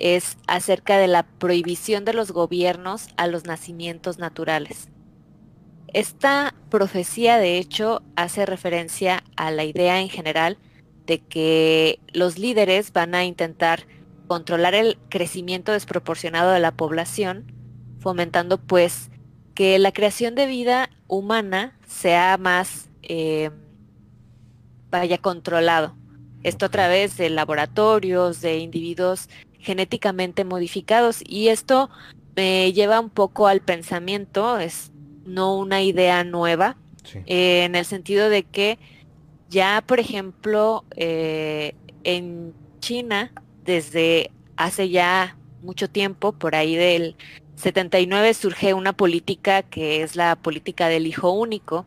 [0.00, 4.88] es acerca de la prohibición de los gobiernos a los nacimientos naturales.
[5.92, 10.56] Esta profecía, de hecho, hace referencia a la idea en general
[11.06, 13.86] de que los líderes van a intentar
[14.28, 17.52] controlar el crecimiento desproporcionado de la población,
[17.98, 19.10] fomentando pues
[19.54, 23.50] que la creación de vida humana sea más, eh,
[24.90, 25.96] vaya, controlado.
[26.44, 29.28] Esto a través de laboratorios, de individuos
[29.60, 31.22] genéticamente modificados.
[31.26, 31.90] Y esto
[32.36, 34.92] me lleva un poco al pensamiento, es
[35.24, 37.20] no una idea nueva, Sí.
[37.26, 38.78] eh, en el sentido de que
[39.48, 43.32] ya, por ejemplo, eh, en China,
[43.64, 47.16] desde hace ya mucho tiempo, por ahí del
[47.56, 51.84] 79, surge una política que es la política del hijo único,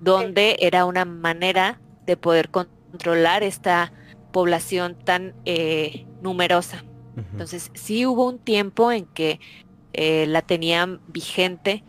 [0.00, 3.92] donde era una manera de poder controlar esta
[4.32, 6.84] población tan eh, numerosa.
[7.32, 9.40] Entonces sí hubo un tiempo en que
[9.92, 11.82] eh, la tenían vigente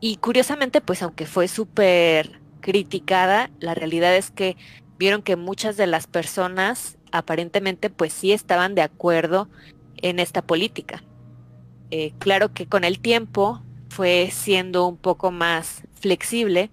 [0.00, 4.56] y curiosamente pues aunque fue súper criticada, la realidad es que
[4.98, 9.48] vieron que muchas de las personas aparentemente pues sí estaban de acuerdo
[10.02, 11.02] en esta política.
[11.90, 16.70] Eh, claro que con el tiempo fue siendo un poco más flexible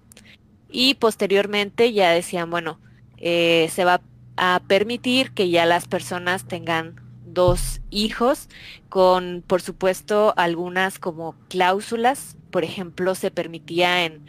[0.68, 2.80] y posteriormente ya decían, bueno,
[3.18, 4.02] eh, se va
[4.36, 7.03] a permitir que ya las personas tengan
[7.34, 8.48] dos hijos
[8.88, 14.24] con, por supuesto, algunas como cláusulas por ejemplo, se permitía en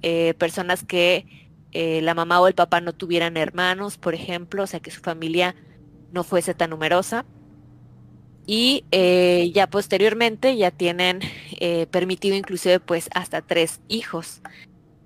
[0.00, 4.66] eh, personas que eh, la mamá o el papá no tuvieran hermanos, por ejemplo, o
[4.66, 5.54] sea, que su familia
[6.10, 7.26] no fuese tan numerosa.
[8.46, 11.20] Y eh, ya posteriormente ya tienen
[11.90, 14.40] permitido inclusive pues hasta tres hijos.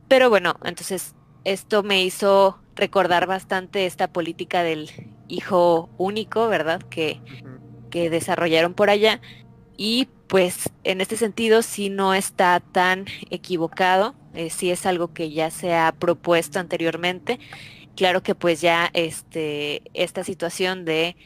[0.06, 4.90] Pero bueno, entonces esto me hizo recordar bastante esta política del
[5.28, 6.82] hijo único, ¿verdad?
[6.82, 7.20] Que,
[7.90, 9.20] que desarrollaron por allá.
[9.76, 15.30] Y pues en este sentido sí no está tan equivocado, eh, sí es algo que
[15.30, 17.40] ya se ha propuesto anteriormente.
[17.96, 21.16] Claro que pues ya este, esta situación de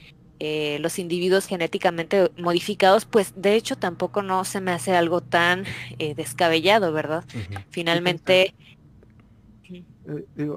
[0.41, 5.65] eh, los individuos genéticamente modificados, pues de hecho tampoco no se me hace algo tan
[5.99, 7.25] eh, descabellado, ¿verdad?
[7.71, 8.55] Finalmente...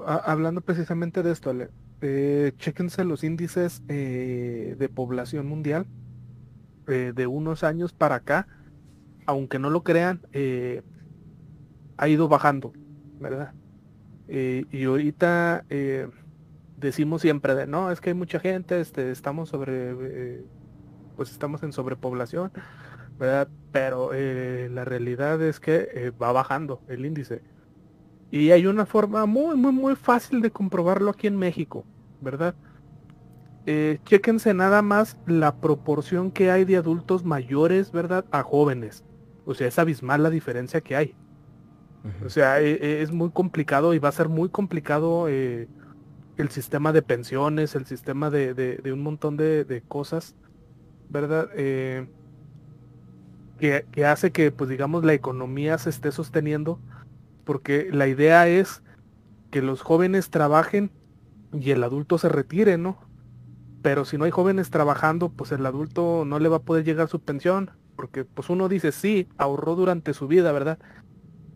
[0.06, 1.70] hablando precisamente de esto, Ale,
[2.58, 5.86] chéquense los índices de población mundial
[6.88, 8.46] eh, de unos años para acá,
[9.26, 10.82] aunque no lo crean, eh,
[11.98, 12.72] ha ido bajando,
[13.20, 13.52] ¿verdad?
[14.26, 15.66] Eh, y ahorita
[16.78, 20.44] decimos siempre de, no, es que hay mucha gente, este, estamos sobre,
[21.14, 22.52] pues estamos en sobrepoblación,
[23.18, 23.48] ¿verdad?
[23.70, 27.42] Pero la realidad es que va bajando el índice.
[28.30, 31.84] Y hay una forma muy, muy, muy fácil de comprobarlo aquí en México,
[32.20, 32.54] ¿verdad?
[33.70, 38.24] eh, chéquense nada más la proporción que hay de adultos mayores, ¿verdad?
[38.30, 39.04] A jóvenes.
[39.44, 41.14] O sea, es abismal la diferencia que hay.
[42.24, 45.68] O sea, e, e, es muy complicado y va a ser muy complicado eh,
[46.38, 50.34] el sistema de pensiones, el sistema de, un montón de, cosas,
[51.10, 51.50] ¿verdad?
[51.54, 52.08] Eh,
[53.58, 56.80] que, que, hace que, pues digamos, la economía se esté sosteniendo,
[57.48, 58.82] porque la idea es
[59.50, 60.90] que los jóvenes trabajen
[61.50, 62.98] y el adulto se retire, ¿no?
[63.80, 67.08] Pero si no hay jóvenes trabajando, pues el adulto no le va a poder llegar
[67.08, 70.78] su pensión, porque pues uno dice, sí, ahorró durante su vida, ¿verdad?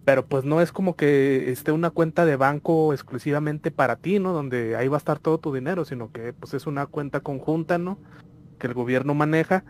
[0.06, 4.32] Pero pues no es como que esté una cuenta de banco exclusivamente para ti, ¿no?
[4.32, 7.76] Donde ahí va a estar todo tu dinero, sino que pues es una cuenta conjunta,
[7.76, 7.98] ¿no?
[8.58, 9.62] Que el gobierno maneja,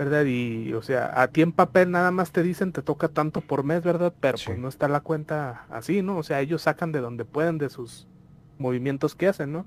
[0.00, 0.24] ¿verdad?
[0.24, 3.64] Y, o sea, a ti en papel nada más te dicen te toca tanto por
[3.64, 4.14] mes, ¿verdad?
[4.18, 6.16] Pero pues no está la cuenta así, ¿no?
[6.16, 8.08] O sea, ellos sacan de donde pueden de sus
[8.56, 9.66] movimientos que hacen, ¿no?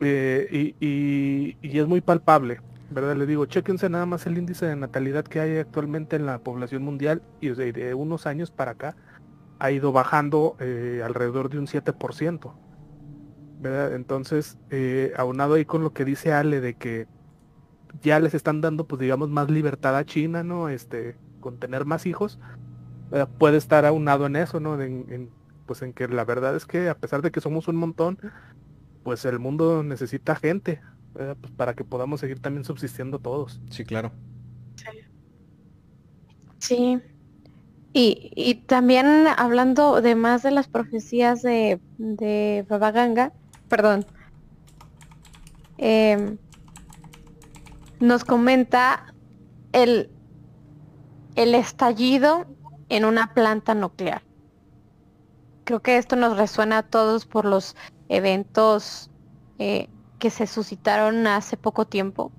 [0.00, 2.60] Eh, y, es muy palpable,
[2.90, 3.14] ¿verdad?
[3.14, 6.82] Le digo, chéquense nada más el índice de natalidad que hay actualmente en la población
[6.82, 8.96] mundial y de unos años para acá
[9.60, 12.52] ha ido bajando eh, alrededor de un 7%,
[13.60, 13.94] ¿verdad?
[13.94, 17.06] Entonces, eh, aunado ahí con lo que dice Ale de que
[18.02, 20.68] ya les están dando, pues digamos, más libertad a China, ¿no?
[20.68, 22.38] Este, con tener más hijos,
[23.38, 24.78] puede estar aunado en eso, ¿no?
[25.66, 28.18] pues en que la verdad es que a pesar de que somos un montón,
[29.04, 30.80] pues el mundo necesita gente
[31.12, 33.60] pues para que podamos seguir también subsistiendo todos.
[33.70, 34.12] Sí, claro.
[36.58, 37.00] Sí.
[37.92, 43.32] Y, y también hablando de más de las profecías de, de Babaganga,
[43.68, 44.06] perdón,
[45.78, 46.36] em,
[48.00, 49.14] nos comenta
[49.72, 50.10] el,
[51.36, 52.46] el estallido
[52.88, 54.22] en una planta nuclear.
[55.64, 57.76] Creo que esto nos resuena a todos por los
[58.08, 59.10] eventos
[59.58, 59.88] eh,
[60.18, 62.32] que se suscitaron hace poco tiempo.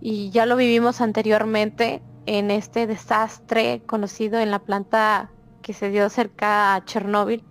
[0.00, 5.30] Y ya lo vivimos anteriormente en este desastre conocido en la planta
[5.62, 7.44] que se dio cerca a Chernóbil.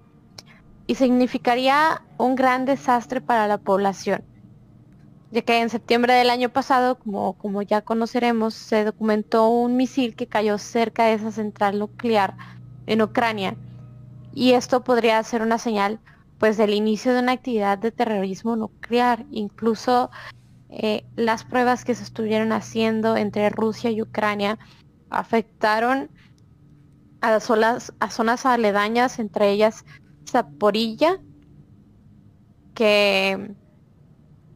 [0.88, 4.24] Y significaría un gran desastre para la población
[5.32, 10.16] ya que en septiembre del año pasado, como, como ya conoceremos, se documentó un misil
[10.16, 12.36] que cayó cerca de esa central nuclear
[12.88, 13.56] en Ucrania
[14.34, 16.00] y esto podría ser una señal
[16.38, 19.26] pues del inicio de una actividad de terrorismo nuclear.
[19.32, 20.10] Incluso
[20.70, 24.58] eh, las pruebas que se estuvieron haciendo entre Rusia y Ucrania
[25.10, 26.10] afectaron
[27.22, 29.84] a, zonas, a zonas aledañas, entre ellas
[30.26, 31.20] Zaporilla,
[32.74, 33.56] que,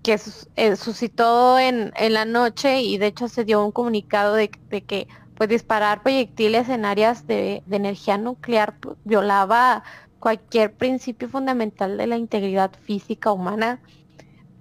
[0.04, 0.20] que
[0.58, 5.49] eh, suscitó en, la noche y de hecho se dio un comunicado de, que pues,
[5.49, 8.76] disparar proyectiles en áreas de, de energía nuclear
[9.06, 9.84] violaba
[10.20, 13.82] cualquier principio fundamental de la integridad física humana,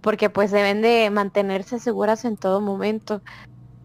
[0.01, 3.21] porque pues deben de mantenerse seguras en todo momento.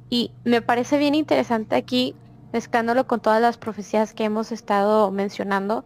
[0.10, 2.16] Y me parece bien interesante aquí,
[2.52, 5.86] mezclándolo con todas las profecías que hemos estado mencionando.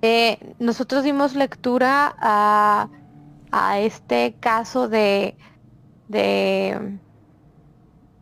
[0.00, 2.88] Eh, nosotros dimos lectura a,
[3.50, 5.36] a este caso de,
[6.08, 7.00] de,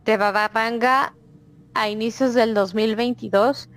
[0.05, 1.15] de Bababanga
[1.73, 3.69] a inicios del 2022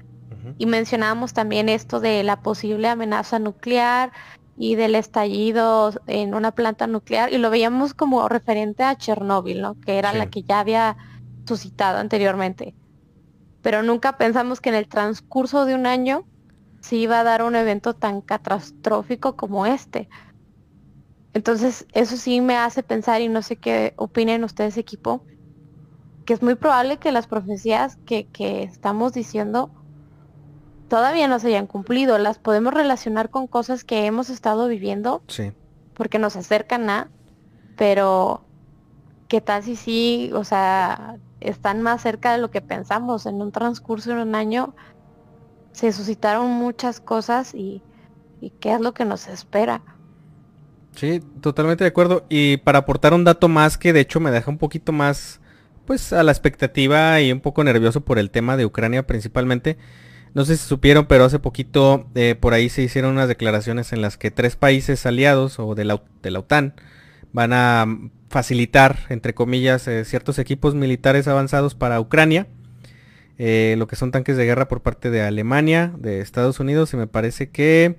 [0.59, 4.13] y mencionábamos también esto de la posible amenaza nuclear
[4.57, 9.77] y del estallido en una planta nuclear y lo veíamos como referente a Chernóbil, ¿no?
[9.81, 10.97] Que era la que ya había
[11.47, 12.77] suscitado anteriormente.
[13.63, 16.27] pero nunca pensamos que en el transcurso de un año
[16.81, 20.09] se iba a dar un evento tan catastrófico como este.
[21.33, 25.25] Entonces, eso sí me hace pensar y no sé qué opinen ustedes equipo,
[26.25, 29.71] que es muy probable que las profecías que, que estamos diciendo
[30.89, 32.19] todavía no se hayan cumplido.
[32.19, 35.23] Las podemos relacionar con cosas que hemos estado viviendo.
[35.29, 35.53] Sí.
[35.95, 37.11] Porque nos acercan a,
[37.77, 38.45] pero
[39.29, 43.25] ¿qué tal si sí, o sea, están más cerca de lo que pensamos?
[43.27, 44.75] En un transcurso de un año
[45.73, 47.83] se suscitaron muchas cosas y,
[48.41, 49.83] y qué es lo que nos espera.
[50.97, 52.27] Sí, totalmente de acuerdo.
[52.29, 55.41] Y para aportar un dato más que de hecho me deja un poquito más,
[55.87, 59.79] pues a la expectativa y un poco nervioso por el tema de Ucrania principalmente.
[60.35, 64.01] No sé si supieron, pero hace poquito eh, por ahí se hicieron unas declaraciones en
[64.01, 66.75] las que tres países aliados o de la, de la OTAN
[67.33, 67.87] van a
[68.29, 72.47] facilitar, entre comillas, eh, ciertos equipos militares avanzados para Ucrania.
[73.39, 76.97] Eh, lo que son tanques de guerra por parte de Alemania, de Estados Unidos y
[76.97, 77.97] me parece que,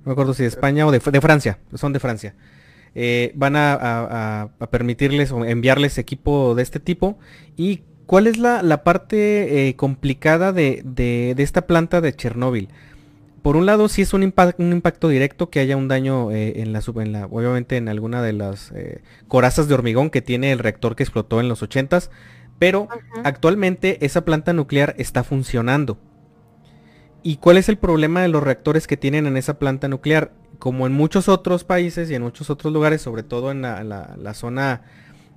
[0.00, 2.34] no me acuerdo si de España o de, de Francia, son de Francia.
[3.34, 7.18] van a, a, a, permitirles o enviarles equipo de este tipo
[7.56, 12.68] y ¿Cuál es la, parte eh, complicada de, esta planta de Chernóbil?
[13.40, 16.72] Por un lado, sí es un, un impacto directo que haya un daño eh, en,
[16.72, 20.58] la, en la, obviamente en alguna de las eh, corazas de hormigón que tiene el
[20.58, 22.10] reactor que explotó en los 80s,
[22.58, 22.88] pero
[23.22, 25.96] actualmente esa planta nuclear está funcionando.
[27.22, 30.32] ¿Y cuál es el problema de los reactores que tienen en esa planta nuclear?
[30.58, 34.82] Como en muchos otros países y en muchos otros lugares, sobre todo en la, zona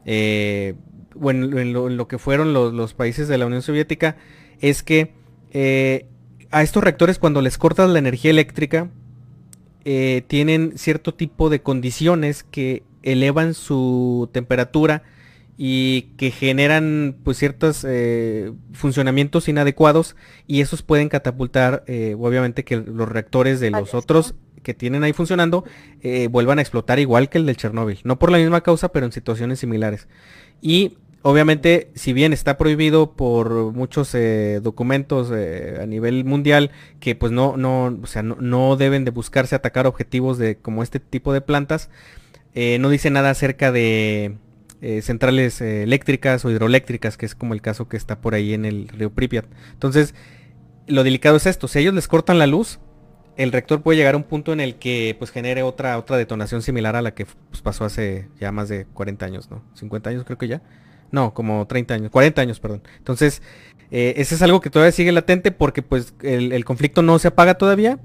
[0.05, 4.17] o en, lo, que fueron los, países de la Unión Soviética,
[4.59, 5.13] es que
[5.51, 6.07] eh,
[6.51, 8.89] a estos reactores cuando les cortas la energía eléctrica,
[9.85, 15.03] eh, tienen cierto tipo de condiciones que elevan su temperatura
[15.57, 20.15] y que generan pues ciertos eh, funcionamientos inadecuados
[20.47, 21.83] y esos pueden catapultar
[22.17, 25.65] obviamente que los reactores de los otros que tienen ahí funcionando
[26.29, 27.99] vuelvan a explotar igual que el del Chernóbil.
[28.03, 30.07] No por la misma causa, pero en situaciones similares.
[30.61, 37.15] Y Obviamente, si bien está prohibido por muchos eh, documentos eh, a nivel mundial que
[37.15, 41.31] pues no, no, o sea, no, deben de buscarse atacar objetivos de como este tipo
[41.31, 41.89] de plantas,
[42.55, 44.35] eh, no dice nada acerca de
[45.01, 48.87] centrales eléctricas o hidroeléctricas, que es como el caso que está por ahí en el
[48.89, 49.45] río Pripyat.
[49.71, 50.13] Entonces,
[50.87, 52.79] lo delicado es esto, si ellos les cortan la luz,
[53.37, 56.61] el reactor puede llegar a un punto en el que pues genere otra, otra detonación
[56.61, 59.63] similar a la que pues, pasó hace ya más de 40 años, ¿no?
[59.73, 60.61] 50 años creo que ya.
[61.11, 62.81] No, como 30 años, 40 años, perdón.
[62.97, 63.41] Entonces,
[63.91, 67.55] eh, ese es algo que todavía sigue latente porque pues el, conflicto no se apaga
[67.55, 67.99] todavía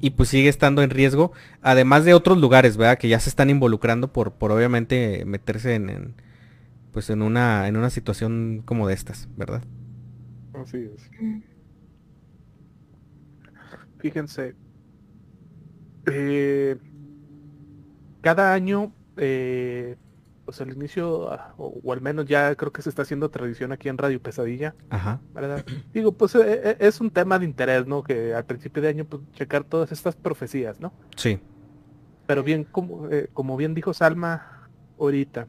[0.00, 1.32] y pues sigue estando en riesgo,
[1.62, 2.98] además de otros lugares, ¿verdad?
[2.98, 6.14] Que ya se están involucrando por, por obviamente meterse en,
[6.92, 9.62] pues en una, en una situación como de estas, ¿verdad?
[10.54, 11.10] Así es.
[13.98, 14.54] Fíjense,
[16.06, 16.76] eh,
[18.20, 19.96] cada año eh,
[20.48, 23.90] pues el inicio, ah, o, al menos ya creo que se está haciendo tradición aquí
[23.90, 24.74] en Radio Pesadilla.
[24.88, 25.20] Ajá.
[25.34, 25.62] ¿verdad?
[25.92, 28.02] Digo, pues e, e, es un tema de interés, ¿no?
[28.02, 30.94] Que al principio de año, pues checar todas estas profecías, ¿no?
[31.16, 31.38] Sí.
[32.26, 35.48] Pero bien, como, eh, como bien dijo Salma ahorita,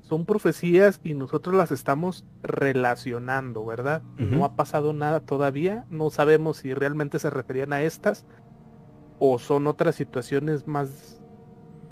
[0.00, 4.02] son profecías y nosotros las estamos relacionando, ¿verdad?
[4.18, 8.26] No ha pasado nada todavía, no sabemos si realmente se referían a estas
[9.20, 11.21] o son otras situaciones más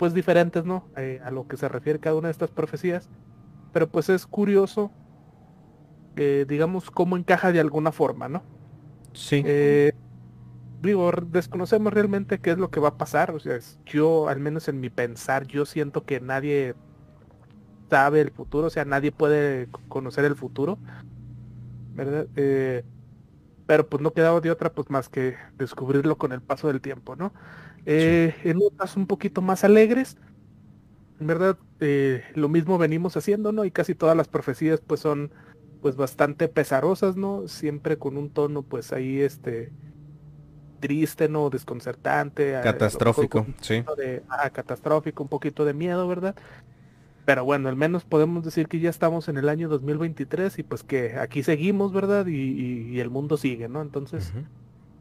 [0.01, 0.89] pues diferentes, ¿no?
[0.97, 3.07] Eh, a lo que se refiere cada una de estas profecías.
[3.71, 4.89] Pero pues es curioso,
[6.15, 8.41] eh, digamos, cómo encaja de alguna forma, ¿no?
[9.13, 9.43] Sí.
[9.45, 9.91] Eh,
[10.81, 13.29] digo, desconocemos realmente qué es lo que va a pasar.
[13.29, 16.73] O sea, yo, al menos en mi pensar, yo siento que nadie
[17.87, 20.79] sabe el futuro, o sea, nadie puede conocer el futuro,
[21.93, 22.25] ¿verdad?
[23.67, 27.15] pero pues no quedaba de otra pues más que descubrirlo con el paso del tiempo,
[27.15, 27.31] ¿no?
[27.85, 30.17] Eh, en notas un poquito más alegres,
[31.19, 33.63] en verdad, eh, lo mismo venimos haciendo, ¿no?
[33.63, 35.31] Y casi todas las profecías pues son
[35.81, 37.47] pues bastante pesarosas, ¿no?
[37.47, 39.71] Siempre con un tono pues ahí este
[40.79, 41.49] triste, ¿no?
[41.49, 42.59] Desconcertante.
[42.63, 43.83] Catastrófico, sí.
[44.29, 46.35] ah, catastrófico, un poquito de miedo, ¿verdad?
[47.23, 50.83] Pero bueno, al menos podemos decir que ya estamos en el año 2023 y pues
[50.83, 52.25] que aquí seguimos, ¿verdad?
[52.25, 53.81] Y, el mundo sigue, ¿no?
[53.81, 54.33] Entonces,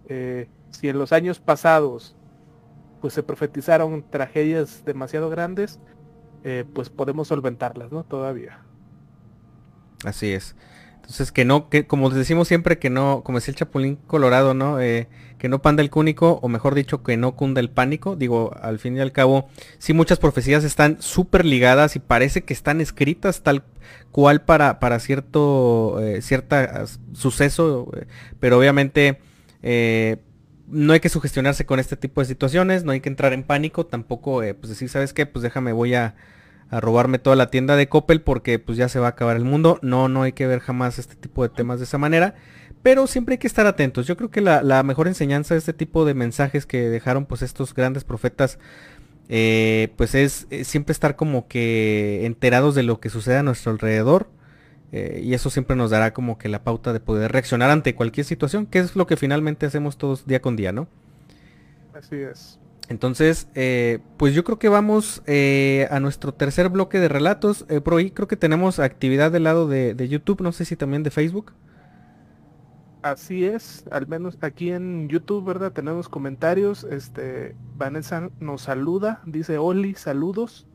[0.09, 2.15] eh, si en los años pasados
[3.01, 5.81] pues se profetizaron tragedias demasiado grandes,
[6.45, 8.05] eh, pues podemos solventarlas, ¿no?
[8.05, 8.61] Todavía.
[10.05, 10.57] Así es.
[10.97, 14.81] Entonces que no, que como decimos siempre que no, como decía el Chapulín Colorado, ¿no?
[14.81, 18.15] Eh, que no panda el cúnico, o mejor dicho, que no cunda el pánico.
[18.15, 19.49] Digo, al fin y al cabo,
[19.79, 23.65] sí muchas profecías están súper ligadas y parece que están escritas tal
[24.13, 26.21] cual para, para cierto eh,
[27.13, 27.91] suceso,
[28.39, 29.19] pero obviamente
[30.71, 33.87] no hay que sugestionarse con este tipo de situaciones, no hay que entrar en pánico,
[33.87, 35.27] tampoco pues decir, ¿sabes qué?
[35.27, 36.15] Pues déjame, voy a,
[36.71, 39.45] a robarme toda la tienda de Coppel porque pues ya se va a acabar el
[39.45, 39.79] mundo.
[39.83, 42.35] No, no hay que ver jamás este tipo de temas de esa manera.
[42.83, 44.07] Pero siempre hay que estar atentos.
[44.07, 47.75] Yo creo que la, mejor enseñanza de este tipo de mensajes que dejaron pues estos
[47.75, 48.59] grandes profetas,
[49.29, 54.29] eh, pues es, siempre estar como que enterados de lo que sucede a nuestro alrededor.
[54.93, 58.27] Eh, y eso siempre nos dará como que la pauta de poder reaccionar ante cualquier
[58.27, 60.89] situación, que es lo que finalmente hacemos todos día con día, ¿no?
[61.95, 62.59] Así es.
[62.89, 67.65] Entonces, eh, pues yo creo que vamos a nuestro tercer bloque de relatos.
[67.85, 71.05] por ahí creo que tenemos actividad del lado de, de YouTube, no sé si también
[71.05, 71.53] de Facebook.
[73.03, 75.73] Así es, al menos aquí en YouTube, ¿verdad?
[75.73, 76.85] Tenemos comentarios.
[76.85, 80.67] Este, Vanessa nos saluda, dice Oli, saludos.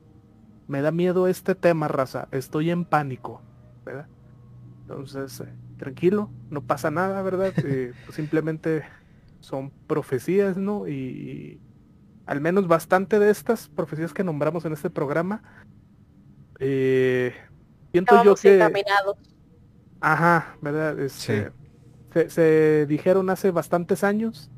[0.68, 2.28] Me da miedo este tema, raza.
[2.32, 3.43] Estoy en pánico,
[3.86, 4.08] ¿verdad?
[4.82, 7.54] Entonces, eh, tranquilo, no pasa nada, ¿verdad?
[7.66, 8.84] Eh, pues simplemente
[9.40, 10.88] son profecías, ¿no?
[10.88, 11.60] Y,
[12.26, 15.44] al menos bastante de estas profecías que nombramos en este programa,
[16.60, 17.34] eh,
[17.92, 18.62] siento yo que...
[20.02, 21.00] Ajá, ¿verdad?
[21.00, 21.52] Este,
[22.28, 24.50] se, dijeron hace bastantes años.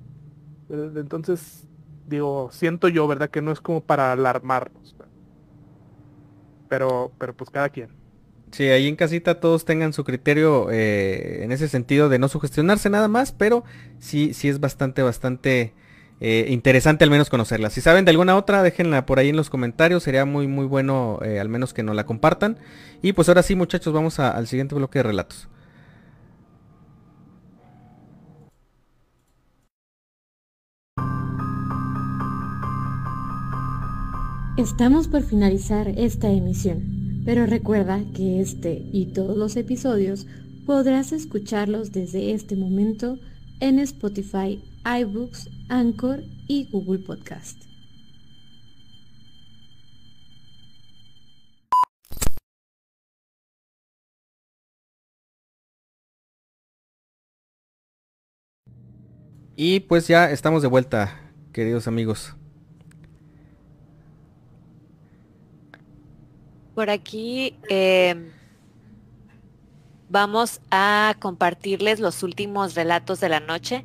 [0.69, 1.67] Entonces,
[2.05, 3.29] digo, siento yo, ¿verdad?
[3.29, 4.95] Que no es como para alarmarnos.
[6.69, 7.96] Pero, pero pues cada quien.
[8.51, 12.89] Sí, ahí en casita todos tengan su criterio eh, en ese sentido de no sugestionarse
[12.89, 13.63] nada más, pero
[13.99, 15.73] sí, sí es bastante, bastante
[16.19, 17.69] eh, interesante al menos conocerla.
[17.69, 21.19] Si saben de alguna otra, déjenla por ahí en los comentarios, sería muy, muy bueno
[21.23, 22.57] eh, al menos que nos la compartan.
[23.01, 25.49] Y pues ahora sí muchachos, vamos al siguiente bloque de relatos.
[34.57, 36.96] Estamos por finalizar esta emisión,
[37.27, 40.27] pero recuerda que este y todos los episodios
[40.65, 43.19] podrás escucharlos desde este momento
[43.59, 47.61] en Spotify, iBooks, Anchor y Google Podcast.
[59.57, 62.37] Y pues ya estamos de vuelta, queridos amigos.
[66.77, 68.29] Por aquí em,
[70.09, 73.83] vamos a compartirles los últimos relatos de la noche.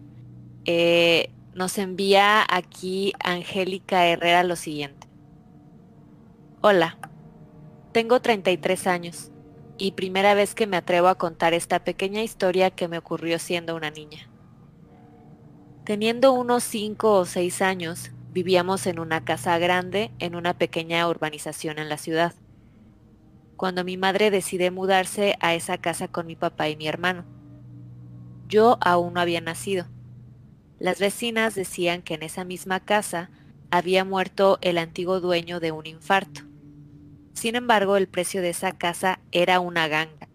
[0.66, 5.08] Eh, nos envía aquí Angélica Herrera lo siguiente.
[6.60, 6.98] Hola,
[7.92, 9.30] tengo 33 años
[9.78, 13.74] y primera vez que me atrevo a contar esta pequeña historia que me ocurrió siendo
[13.74, 14.28] una niña.
[15.86, 21.78] Teniendo unos 5 o 6 años, vivíamos en una casa grande en una pequeña urbanización
[21.78, 22.34] en la ciudad
[23.62, 27.24] cuando mi madre decide mudarse a esa casa con mi papá y mi hermano.
[28.48, 29.86] Yo aún no había nacido.
[30.80, 33.30] Las vecinas decían que en esa misma casa
[33.70, 36.40] había muerto el antiguo dueño de un infarto.
[37.34, 40.28] Sin embargo, el precio de esa casa era una ganga.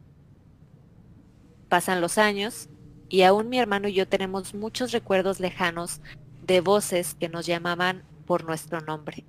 [1.68, 2.70] Pasan los años
[3.10, 6.00] y aún mi hermano y yo tenemos muchos recuerdos lejanos
[6.44, 9.26] de voces que nos llamaban por nuestro nombre.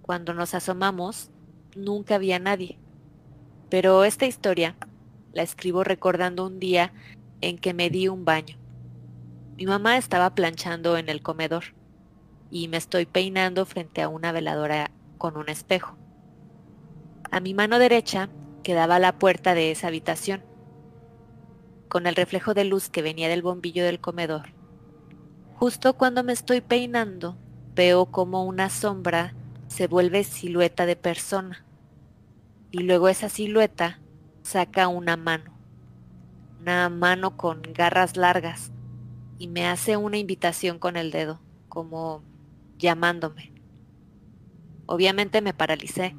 [0.00, 1.28] Cuando nos asomamos,
[1.76, 2.78] nunca había nadie.
[3.70, 4.76] Pero esta historia
[5.32, 6.92] la escribo recordando un día
[7.40, 8.56] en que me di un baño.
[9.56, 11.64] Mi mamá estaba planchando en el comedor
[12.50, 15.96] y me estoy peinando frente a una veladora con un espejo.
[17.30, 18.28] A mi mano derecha
[18.62, 20.44] quedaba la puerta de esa habitación,
[21.88, 24.54] con el reflejo de luz que venía del bombillo del comedor.
[25.56, 27.36] Justo cuando me estoy peinando,
[27.74, 29.34] veo como una sombra
[29.68, 31.63] se vuelve silueta de persona
[32.74, 34.00] y luego esa silueta
[34.42, 35.56] saca una mano,
[36.60, 38.72] una mano con garras largas
[39.38, 42.24] y me hace una invitación con el dedo, como
[42.76, 43.52] llamándome.
[44.86, 46.16] Obviamente me paralicé.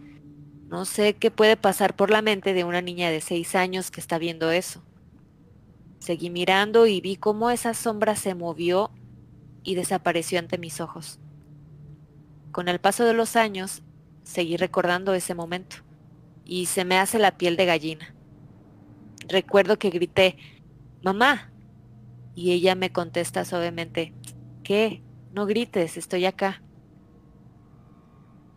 [0.69, 3.99] No sé qué puede pasar por la mente de una niña de seis años que
[3.99, 4.81] está viendo eso.
[5.99, 8.91] Seguí mirando y vi cómo esa sombra se movió
[9.61, 11.19] y desapareció ante mis ojos.
[12.53, 13.83] Con el paso de los años,
[14.23, 15.84] seguí recordando ese momento
[16.45, 18.17] y se me hace la piel de gallina.
[19.27, 20.37] Recuerdo que grité,
[21.03, 21.53] mamá,
[22.35, 24.15] y ella me contesta suavemente,
[24.63, 25.05] ¿qué?
[25.31, 26.63] No grites, estoy acá.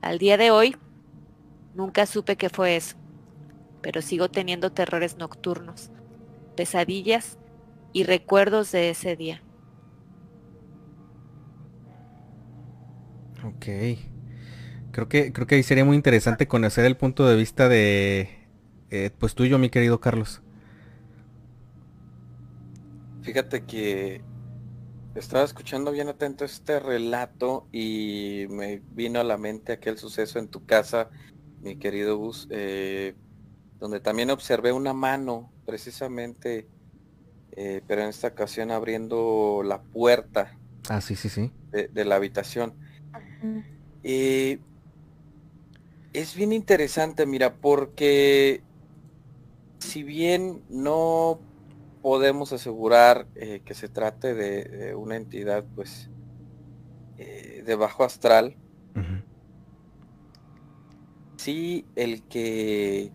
[0.03, 0.77] Al día de hoy,
[1.75, 2.97] nunca supe qué fue eso,
[3.83, 5.93] pero sigo teniendo terrores nocturnos.
[6.57, 7.39] pesadillas
[7.93, 9.45] y recuerdos de ese día.
[13.43, 13.67] Ok.
[14.99, 18.31] Creo que, creo que ahí sería muy interesante conocer el punto de vista de
[18.91, 20.43] eh, pues tuyo, mi querido Carlos.
[23.23, 24.23] Fíjate que
[25.15, 30.49] estaba escuchando bien atento este relato y me vino a la mente aquel suceso en
[30.49, 31.11] tu casa,
[31.63, 33.15] mi querido Gus, eh,
[33.79, 36.67] donde también observé una mano, precisamente,
[37.53, 40.59] eh, pero en esta ocasión abriendo la puerta.
[40.89, 41.53] Ah, sí, sí, sí.
[41.71, 42.75] De, la habitación.
[44.03, 44.59] Y
[46.19, 48.63] es bien interesante, mira, porque
[49.79, 51.39] si bien no
[52.03, 56.11] podemos asegurar eh, que se trate de, una entidad pues
[57.19, 58.57] eh, de bajo astral,
[61.37, 63.13] sí el que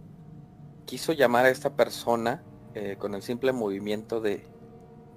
[0.86, 2.42] quiso llamar a esta persona
[2.74, 4.48] eh, con el simple movimiento de,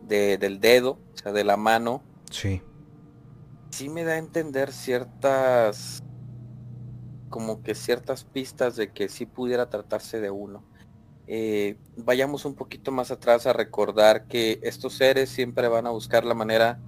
[0.08, 2.62] del dedo, o sea, de la mano, sí.
[3.70, 6.02] sí me da a entender ciertas
[7.28, 10.64] como que ciertas pistas de que sí pudiera tratarse de uno.
[11.28, 16.24] Eh, vayamos un poquito más atrás a recordar que estos seres siempre van a buscar
[16.24, 16.78] la manera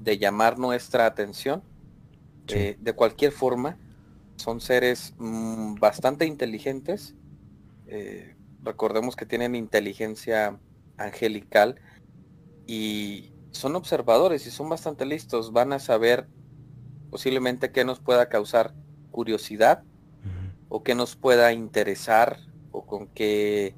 [0.00, 1.62] de llamar nuestra atención
[2.48, 3.78] eh, de cualquier forma.
[4.36, 7.14] Son seres mm, bastante inteligentes.
[7.86, 10.58] Eh, recordemos que tienen inteligencia
[10.96, 11.76] angelical
[12.66, 15.52] y son observadores y son bastante listos.
[15.52, 16.26] Van a saber
[17.10, 18.74] posiblemente qué nos pueda causar
[19.18, 19.82] curiosidad
[20.68, 22.38] o qué nos pueda interesar
[22.70, 23.74] o con qué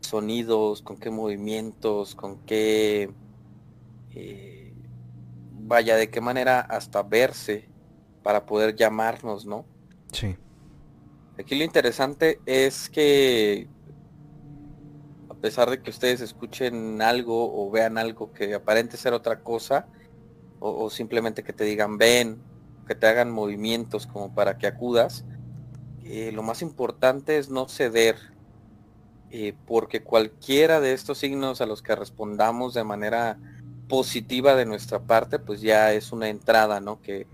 [0.00, 3.14] sonidos, con qué movimientos, con qué,
[4.10, 4.74] eh,
[5.52, 7.68] vaya, de qué manera hasta verse
[8.24, 9.64] para poder llamarnos, ¿no?
[10.10, 10.36] Sí.
[11.38, 13.68] Aquí lo interesante es que
[15.30, 19.86] a pesar de que ustedes escuchen algo o vean algo que aparente ser otra cosa,
[20.58, 22.42] o, o simplemente que te digan ven,
[22.86, 25.24] que te hagan movimientos como para que acudas,
[26.04, 28.16] eh, lo más importante es no ceder,
[29.30, 33.38] eh, porque cualquiera de estos signos a los que respondamos de manera
[33.88, 37.00] positiva de nuestra parte, pues ya es una entrada, ¿no?
[37.00, 37.26] Que,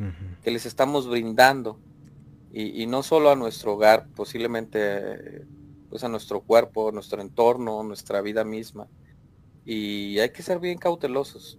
[0.45, 1.79] les estamos brindando.
[2.53, 5.45] Y, no solo a nuestro hogar, posiblemente
[5.91, 8.89] pues a nuestro cuerpo, nuestro entorno, nuestra vida misma.
[9.65, 11.59] Y hay que ser bien cautelosos,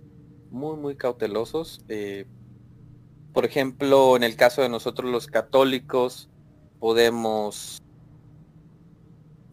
[0.50, 1.84] muy, muy cautelosos.
[1.88, 2.26] Eh,
[3.34, 6.30] por ejemplo, en el caso de nosotros los católicos,
[6.80, 7.82] podemos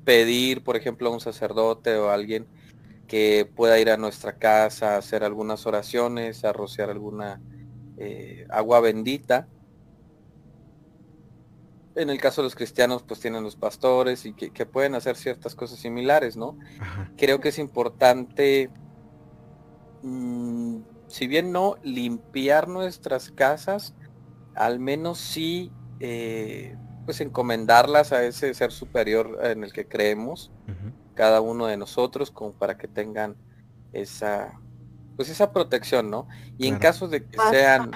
[0.04, 2.46] pedir, por ejemplo, a un sacerdote o a alguien
[3.06, 7.40] que pueda ir a nuestra casa a hacer algunas oraciones, a rociar alguna
[7.98, 9.48] eh, agua bendita.
[11.94, 15.54] En el caso de los cristianos, pues tienen los pastores y que, pueden hacer ciertas
[15.54, 16.58] cosas similares, ¿no?
[17.16, 18.70] Creo que es importante,
[20.02, 20.76] mm,
[21.08, 23.94] si bien no limpiar nuestras casas,
[24.54, 25.70] al menos sí
[26.00, 26.76] eh,
[27.06, 30.50] pues encomendarlas a ese ser superior en el que creemos,
[31.14, 33.36] cada uno de nosotros, como para que tengan
[33.92, 34.60] esa,
[35.14, 36.26] pues esa protección, ¿no?
[36.58, 37.92] Y en caso de que sean,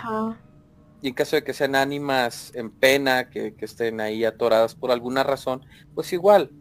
[1.02, 5.24] y en caso de que sean ánimas en pena, que, estén ahí atoradas por alguna
[5.24, 6.52] razón, pues igual,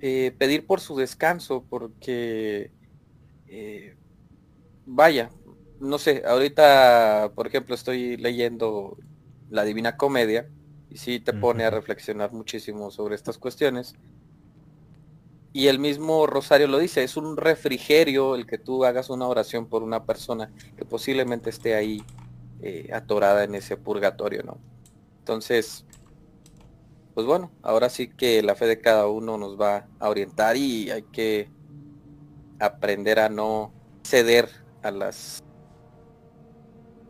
[0.00, 2.72] eh, pedir por su descanso, porque,
[3.46, 3.96] eh,
[4.84, 5.30] vaya,
[5.82, 8.96] no sé, ahorita, por ejemplo, estoy leyendo
[9.50, 10.48] la Divina Comedia,
[10.88, 13.94] y sí te pone a reflexionar muchísimo sobre estas cuestiones.
[15.54, 19.66] Y el mismo Rosario lo dice, es un refrigerio el que tú hagas una oración
[19.66, 22.02] por una persona que posiblemente esté ahí
[22.62, 24.58] eh, atorada en ese purgatorio, ¿no?
[25.18, 25.84] Entonces,
[27.14, 30.90] pues bueno, ahora sí que la fe de cada uno nos va a orientar y
[30.90, 31.48] hay que
[32.60, 33.72] aprender a no
[34.04, 34.48] ceder
[34.82, 35.42] a las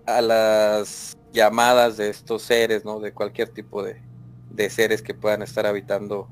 [0.07, 3.01] a las llamadas de estos seres, ¿no?
[3.01, 4.01] De cualquier tipo de,
[4.71, 6.29] seres que puedan estar habitando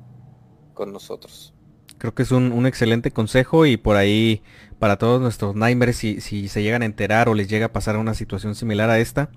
[0.75, 1.55] con nosotros.
[1.99, 4.43] Creo que es un, excelente consejo y por ahí
[4.79, 7.97] para todos nuestros nightmares, si, si se llegan a enterar o les llega a pasar
[7.97, 9.31] una situación similar a esta,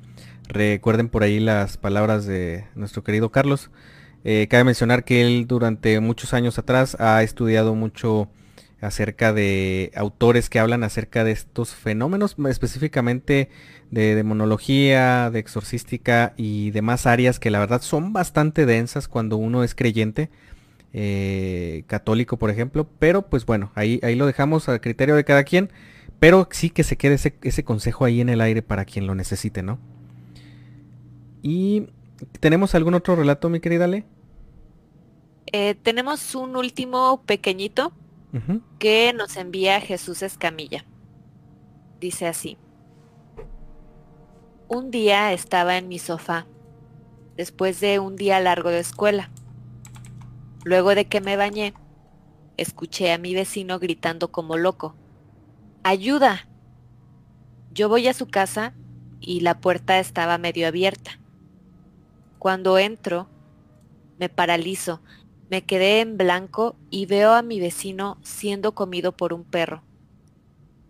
[0.48, 3.70] recuerden por ahí las palabras de nuestro querido Carlos.
[4.24, 8.30] Eh, cabe mencionar que él durante muchos años atrás ha estudiado mucho
[8.84, 13.50] acerca de autores que hablan acerca de estos fenómenos, específicamente
[13.92, 19.64] de demonología, de exorcística y demás áreas que la verdad son bastante densas cuando uno
[19.64, 20.30] es creyente,
[20.92, 25.44] eh, católico por ejemplo, pero pues bueno, ahí, ahí lo dejamos a criterio de cada
[25.44, 25.72] quien,
[26.20, 29.64] pero sí que se quede ese, consejo ahí en el aire para quien lo necesite,
[29.64, 29.80] ¿no?
[31.42, 31.88] Y
[32.40, 34.06] tenemos algún otro relato, mi querida Ale.
[35.52, 37.92] Eh, tenemos un último pequeñito
[38.80, 40.86] Que nos envía Jesús Escamilla.
[42.00, 42.58] Dice así.
[44.68, 46.48] Un día estaba en mi sofá,
[47.38, 49.30] después de un día largo de escuela.
[50.64, 51.74] Luego de que me bañé,
[52.58, 54.96] escuché a mi vecino gritando como loco.
[55.84, 56.48] ¡Ayuda!
[57.72, 58.74] Yo voy a su casa
[59.20, 61.20] y la puerta estaba medio abierta.
[62.40, 63.30] Cuando entro,
[64.18, 65.02] me paralizo,
[65.50, 69.84] me quedé en blanco y veo a mi vecino siendo comido por un perro.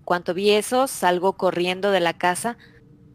[0.06, 2.58] Cuando vi eso, salgo corriendo de la casa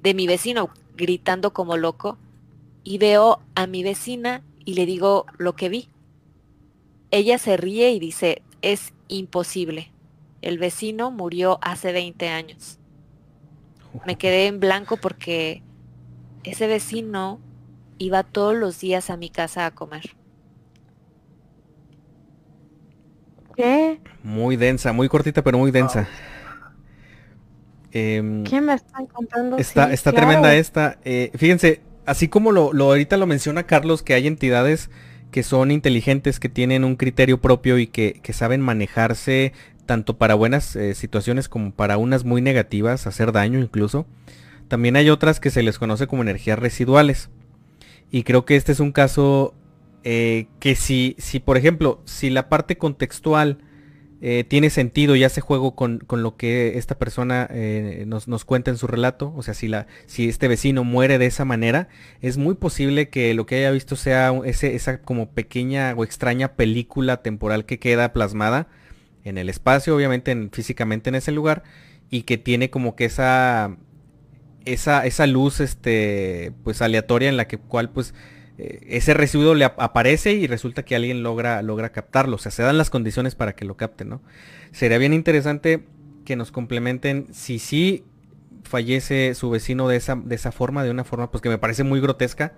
[0.02, 2.18] de mi vecino, gritando como loco,
[2.84, 5.88] y veo a mi vecina y le digo lo que vi.
[7.10, 9.92] Ella se ríe y dice, es imposible.
[10.42, 12.78] El vecino murió hace 20 años.
[14.06, 15.62] Me quedé en blanco porque
[16.44, 17.40] ese vecino
[17.98, 20.17] iba todos los días a mi casa a comer.
[23.58, 23.98] ¿Qué?
[24.22, 26.06] Muy densa, muy cortita, pero muy densa.
[27.90, 29.56] Em, ¿Qué me están contando?
[29.56, 30.28] Está, Sí, está claro.
[30.28, 30.98] tremenda esta.
[31.04, 34.90] Eh, fíjense, así como lo, lo ahorita lo menciona Carlos, que hay entidades
[35.32, 39.52] que son inteligentes, que tienen un criterio propio y que, que saben manejarse
[39.86, 44.06] tanto para buenas eh, situaciones como para unas muy negativas, hacer daño incluso.
[44.68, 47.28] También hay otras que se les conoce como energías residuales.
[48.12, 49.52] Y creo que este es un caso
[50.04, 53.58] eh, que si, si, por ejemplo, si la parte contextual
[54.20, 58.44] eh, tiene sentido y hace juego con, con lo que esta persona eh, nos, nos
[58.44, 61.88] cuenta en su relato, o sea, si, la, si este vecino muere de esa manera,
[62.20, 66.54] es muy posible que lo que haya visto sea ese, esa como pequeña o extraña
[66.54, 68.66] película temporal que queda plasmada
[69.24, 71.62] en el espacio, obviamente en- físicamente en ese lugar,
[72.10, 73.76] y que tiene como que esa,
[74.64, 78.14] esa, esa luz este, pues aleatoria en la que cual pues
[78.58, 82.36] eh, ese residuo le ap- aparece y resulta que alguien logra, logra captarlo.
[82.36, 84.22] O sea, se dan las condiciones para que lo capten, ¿no?
[84.72, 85.84] Sería bien interesante
[86.24, 88.04] que nos complementen si sí
[88.64, 91.84] fallece su vecino de esa, de esa forma, de una forma pues que me parece
[91.84, 92.52] muy grotesca.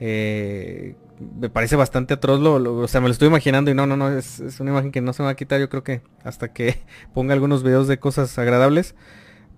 [0.00, 0.94] eh,
[1.40, 3.96] me parece bastante atroz, lo, lo- o sea, me lo estoy imaginando y no, no,
[3.96, 6.02] no, es, es una imagen que no se me va a quitar, yo creo que
[6.24, 6.78] hasta que
[7.14, 8.94] ponga algunos videos de cosas agradables.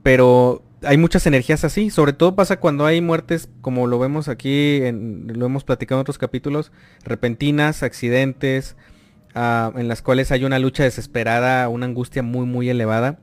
[0.02, 4.82] Pero hay muchas energías así, sobre todo pasa cuando hay muertes, como lo vemos aquí,
[4.82, 6.72] en- lo hemos platicado en otros capítulos,
[7.04, 8.76] repentinas, accidentes,
[9.34, 13.18] ah, en las cuales hay una lucha desesperada, una angustia muy, muy elevada.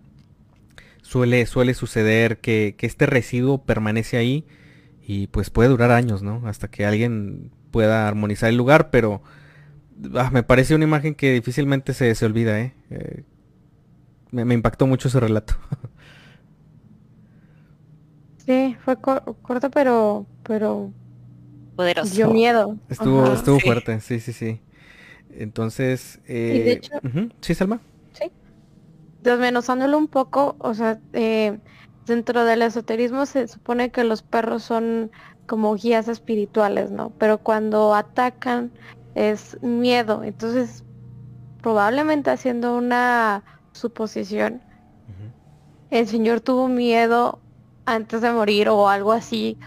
[1.02, 4.46] Suele, suele suceder que, este residuo permanece ahí
[5.02, 6.44] y pues puede durar años, ¿no?
[6.48, 9.22] Hasta que alguien pueda armonizar el lugar, pero
[10.16, 12.74] ah, me parece una imagen que difícilmente se, se olvida, ¿eh?
[12.90, 13.24] Eh,
[14.32, 15.56] me impactó mucho ese relato.
[18.48, 20.94] Sí, fue cor- corto, pero, pero
[21.76, 22.16] Poderoso.
[22.16, 22.78] dio miedo.
[22.90, 23.34] Estuvo, Ajá.
[23.34, 23.66] estuvo Sí.
[23.66, 24.60] fuerte, sí, sí, sí.
[25.32, 27.82] Entonces, eh, de hecho- ujú, sí, Salma.
[29.22, 31.60] Desmenuzándolo un poco, o sea, eh,
[32.06, 35.12] dentro del esoterismo se supone que los perros son
[35.48, 37.12] como guías espirituales, ¿no?
[37.20, 38.72] Pero cuando atacan
[39.16, 40.24] es miedo.
[40.24, 40.84] Entonces,
[41.62, 43.44] probablemente haciendo una
[43.74, 44.62] suposición,
[45.90, 47.40] el señor tuvo miedo
[47.88, 49.60] antes de morir o algo así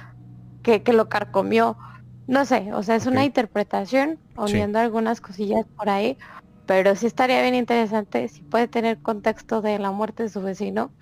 [0.62, 1.78] que, que lo carcomió.
[2.26, 4.52] No sé, o sea, es una interpretación, Sí.
[4.52, 6.18] uniendo algunas cosillas por ahí,
[6.66, 10.94] pero sí estaría bien interesante si puede tener contexto de la muerte de su vecino,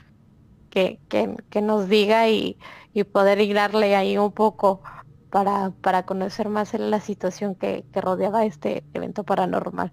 [0.70, 2.59] que, que, que nos diga y,
[2.95, 4.82] y poder hilarle ahí un poco
[5.31, 9.93] para, para conocer más la situación que, que rodeaba este evento paranormal.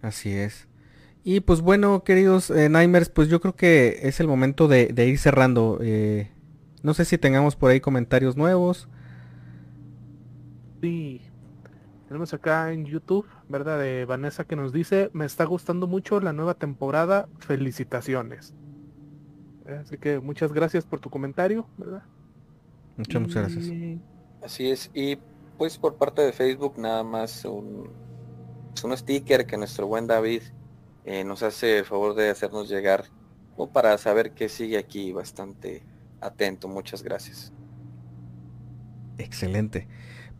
[0.00, 0.68] Así es.
[1.24, 5.06] Y pues bueno, queridos eh, Nimers, pues yo creo que es el momento de, de
[5.08, 5.78] ir cerrando.
[5.82, 6.30] eh,
[6.82, 8.88] no sé si tengamos por ahí comentarios nuevos.
[10.82, 11.22] Sí.
[12.08, 13.78] Tenemos acá en YouTube, ¿verdad?
[13.80, 18.54] De Vanessa que nos dice, me está gustando mucho la nueva temporada, felicitaciones.
[19.66, 22.02] Eh, Así que muchas gracias por tu comentario, ¿verdad?
[22.96, 23.64] Muchas, muchas gracias.
[23.66, 24.00] Y-
[24.42, 24.90] Así es.
[24.92, 25.16] Y
[25.56, 27.88] pues por parte de Facebook nada más un,
[28.76, 30.42] es un sticker que nuestro buen David
[31.04, 33.06] eh, nos hace el favor de hacernos llegar
[33.56, 35.86] como para saber que sigue aquí bastante
[36.20, 36.68] atento.
[36.68, 37.54] Muchas gracias.
[39.18, 39.88] Excelente.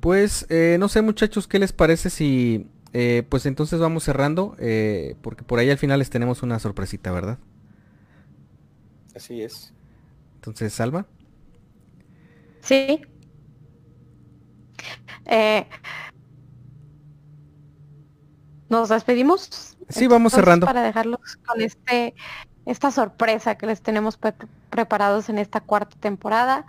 [0.00, 2.68] Pues eh, no sé muchachos, ¿qué les parece si...
[2.92, 7.12] eh, pues entonces vamos cerrando, eh, porque por ahí al final les tenemos una sorpresita,
[7.12, 7.38] ¿verdad?
[9.14, 9.72] Así es.
[10.36, 11.06] Entonces, Salva.
[12.60, 13.00] Sí.
[15.26, 15.66] Eh,
[18.68, 19.73] Nos despedimos.
[19.88, 20.66] Sí, vamos Entonces, cerrando.
[20.66, 22.14] Para dejarlos con este
[22.66, 24.34] esta sorpresa que les tenemos pre-
[24.70, 26.64] preparados en esta cuarta temporada.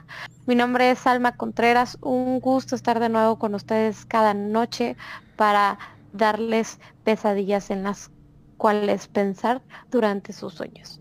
[0.46, 1.98] Mi nombre es Alma Contreras.
[2.02, 4.98] Un gusto estar de nuevo con ustedes cada noche
[5.38, 5.80] para
[6.12, 8.12] darles pesadillas en las
[8.58, 11.00] cuál es pensar durante sus sueños.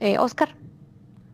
[0.00, 0.56] Eh, Oscar.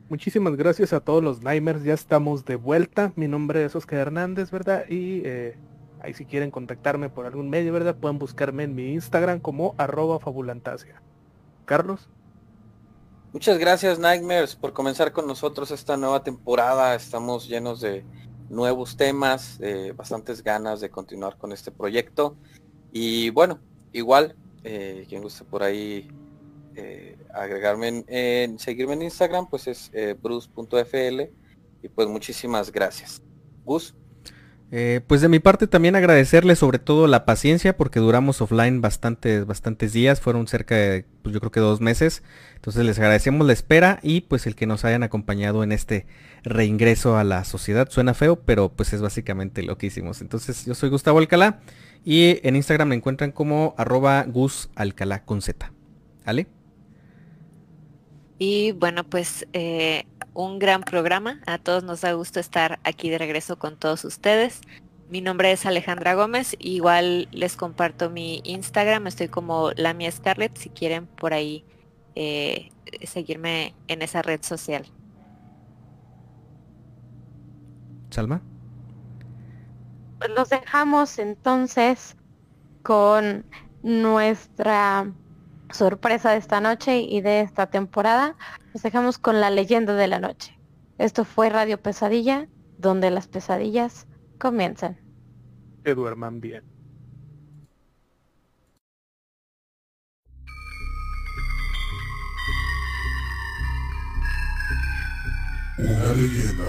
[0.09, 3.12] Muchísimas gracias a todos los Nightmares, ya estamos de vuelta.
[3.16, 4.85] Mi nombre es Oscar Hernández, ¿verdad?
[4.89, 5.57] Y eh,
[6.01, 7.97] ahí si quieren contactarme por algún medio, ¿verdad?
[7.97, 11.02] Pueden buscarme en mi Instagram como arroba fabulantasia.
[11.64, 12.09] Carlos.
[13.32, 16.94] Muchas gracias Nightmares por comenzar con nosotros esta nueva temporada.
[16.94, 18.05] Estamos llenos de
[18.48, 22.36] nuevos temas, de bastantes ganas de continuar con este proyecto.
[22.93, 23.59] Y bueno,
[23.93, 26.09] igual, eh, quien guste por ahí
[26.77, 31.20] eh, agregarme en, seguirme en Instagram, pues es eh, bruce.fl
[31.82, 33.20] y pues muchísimas gracias.
[33.64, 33.94] Gus.
[34.72, 39.47] Eh, pues de mi parte también agradecerle sobre todo la paciencia porque duramos offline bastantes,
[39.47, 42.22] bastantes días, fueron cerca de pues yo creo que dos meses.
[42.56, 46.06] Entonces les agradecemos la espera y pues el que nos hayan acompañado en este
[46.43, 47.88] reingreso a la sociedad.
[47.90, 50.20] Suena feo, pero pues es básicamente lo que hicimos.
[50.20, 51.60] Entonces yo soy Gustavo Alcalá
[52.05, 55.72] y en Instagram me encuentran como arroba Gus Alcalá con Z.
[56.24, 56.48] ¿Vale?
[58.38, 60.05] Y bueno, pues eh,
[60.37, 61.41] un gran programa.
[61.47, 64.61] A todos nos da gusto estar aquí de regreso con todos ustedes.
[65.09, 66.55] Mi nombre es Alejandra Gómez.
[66.59, 69.07] Igual les comparto mi Instagram.
[69.07, 71.65] Estoy como Lamia Scarlett si quieren por ahí
[72.15, 72.69] eh,
[73.05, 74.85] seguirme en esa red social.
[78.11, 78.43] Salma.
[80.19, 82.17] Pues los dejamos entonces
[82.83, 83.47] con
[83.83, 85.13] nuestra
[85.70, 88.36] sorpresa de esta noche y de esta temporada,
[88.72, 90.59] nos dejamos con la leyenda de la noche.
[90.98, 92.48] Esto fue Radio Pesadilla,
[92.78, 94.06] donde las pesadillas
[94.38, 94.98] comienzan.
[95.84, 96.64] Que duerman bien.
[105.78, 106.64] Una leyenda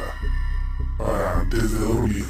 [0.97, 2.25] para antes de dormir.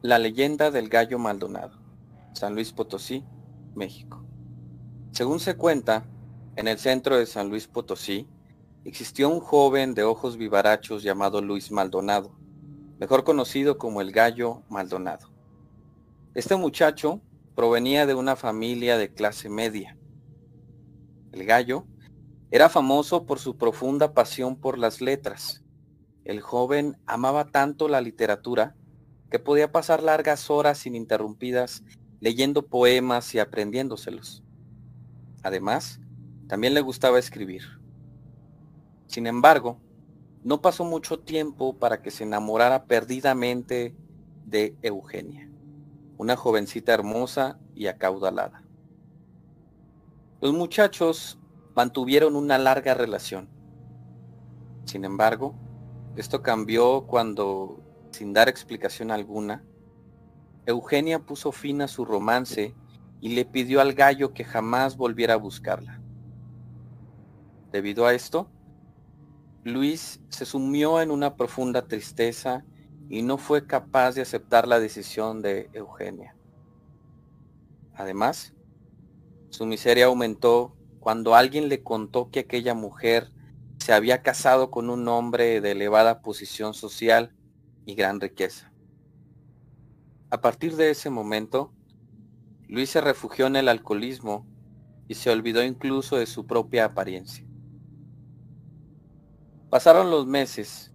[0.00, 1.76] La leyenda del gallo Maldonado,
[2.32, 3.24] San Luis Potosí,
[3.74, 4.24] México.
[5.10, 6.06] Según se cuenta,
[6.54, 8.28] en el centro de San Luis Potosí
[8.84, 12.30] existió un joven de ojos vivarachos llamado Luis Maldonado,
[13.00, 15.30] mejor conocido como el gallo Maldonado.
[16.32, 17.20] Este muchacho
[17.56, 19.98] provenía de una familia de clase media.
[21.32, 21.86] El gallo
[22.52, 25.64] era famoso por su profunda pasión por las letras.
[26.24, 28.76] El joven amaba tanto la literatura
[29.30, 31.82] que podía pasar largas horas ininterrumpidas
[32.20, 34.42] leyendo poemas y aprendiéndoselos.
[35.42, 36.00] Además,
[36.48, 37.62] también le gustaba escribir.
[39.06, 39.80] Sin embargo,
[40.42, 43.94] no pasó mucho tiempo para que se enamorara perdidamente
[44.46, 45.48] de Eugenia,
[46.16, 48.62] una jovencita hermosa y acaudalada.
[50.40, 51.38] Los muchachos
[51.74, 53.48] mantuvieron una larga relación.
[54.84, 55.54] Sin embargo,
[56.16, 57.80] esto cambió cuando
[58.10, 59.64] sin dar explicación alguna,
[60.66, 62.74] Eugenia puso fin a su romance
[63.20, 66.00] y le pidió al gallo que jamás volviera a buscarla.
[67.72, 68.50] Debido a esto,
[69.64, 72.64] Luis se sumió en una profunda tristeza
[73.08, 76.36] y no fue capaz de aceptar la decisión de Eugenia.
[77.94, 78.54] Además,
[79.50, 83.32] su miseria aumentó cuando alguien le contó que aquella mujer
[83.78, 87.32] se había casado con un hombre de elevada posición social
[87.88, 88.70] y gran riqueza.
[90.28, 91.72] A partir de ese momento,
[92.68, 94.46] Luis se refugió en el alcoholismo
[95.08, 97.46] y se olvidó incluso de su propia apariencia.
[99.70, 100.92] Pasaron los meses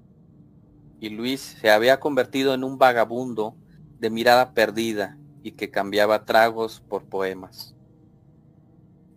[1.00, 3.58] y Luis se había convertido en un vagabundo
[3.98, 7.76] de mirada perdida y que cambiaba tragos por poemas.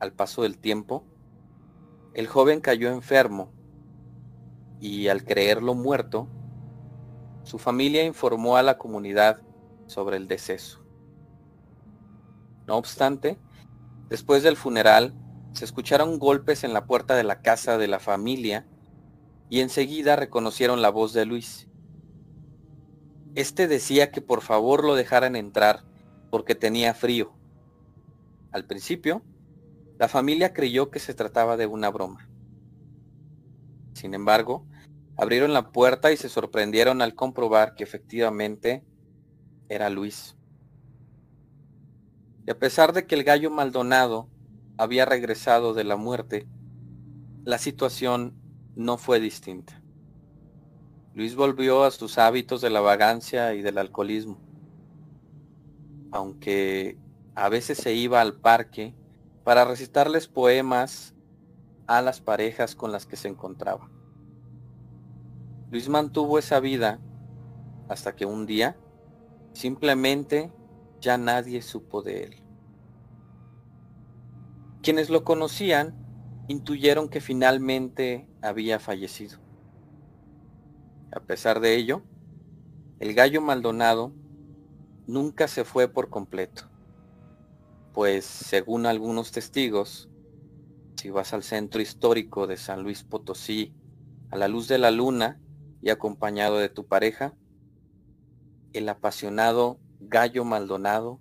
[0.00, 1.04] Al paso del tiempo,
[2.14, 3.52] el joven cayó enfermo
[4.80, 6.26] y al creerlo muerto,
[7.46, 9.40] su familia informó a la comunidad
[9.86, 10.84] sobre el deceso.
[12.66, 13.38] No obstante,
[14.08, 15.14] después del funeral,
[15.52, 18.66] se escucharon golpes en la puerta de la casa de la familia
[19.48, 21.68] y enseguida reconocieron la voz de Luis.
[23.36, 25.84] Este decía que por favor lo dejaran entrar
[26.32, 27.32] porque tenía frío.
[28.50, 29.22] Al principio,
[30.00, 32.28] la familia creyó que se trataba de una broma.
[33.92, 34.66] Sin embargo,
[35.16, 38.84] Abrieron la puerta y se sorprendieron al comprobar que efectivamente
[39.68, 40.36] era Luis.
[42.46, 44.28] Y a pesar de que el gallo Maldonado
[44.76, 46.46] había regresado de la muerte,
[47.44, 48.34] la situación
[48.74, 49.82] no fue distinta.
[51.14, 54.38] Luis volvió a sus hábitos de la vagancia y del alcoholismo.
[56.12, 56.98] Aunque
[57.34, 58.94] a veces se iba al parque
[59.44, 61.14] para recitarles poemas
[61.86, 63.95] a las parejas con las que se encontraba.
[65.70, 67.00] Luis mantuvo esa vida
[67.88, 68.76] hasta que un día
[69.52, 70.52] simplemente
[71.00, 72.36] ya nadie supo de él.
[74.82, 75.94] Quienes lo conocían
[76.46, 79.38] intuyeron que finalmente había fallecido.
[81.10, 82.02] A pesar de ello,
[83.00, 84.12] el gallo Maldonado
[85.06, 86.70] nunca se fue por completo,
[87.92, 90.08] pues según algunos testigos,
[90.96, 93.74] si vas al centro histórico de San Luis Potosí
[94.30, 95.40] a la luz de la luna
[95.86, 97.32] y acompañado de tu pareja,
[98.72, 101.20] el apasionado gallo Maldonado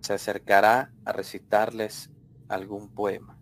[0.00, 2.08] se acercará a recitarles
[2.48, 3.33] algún poema.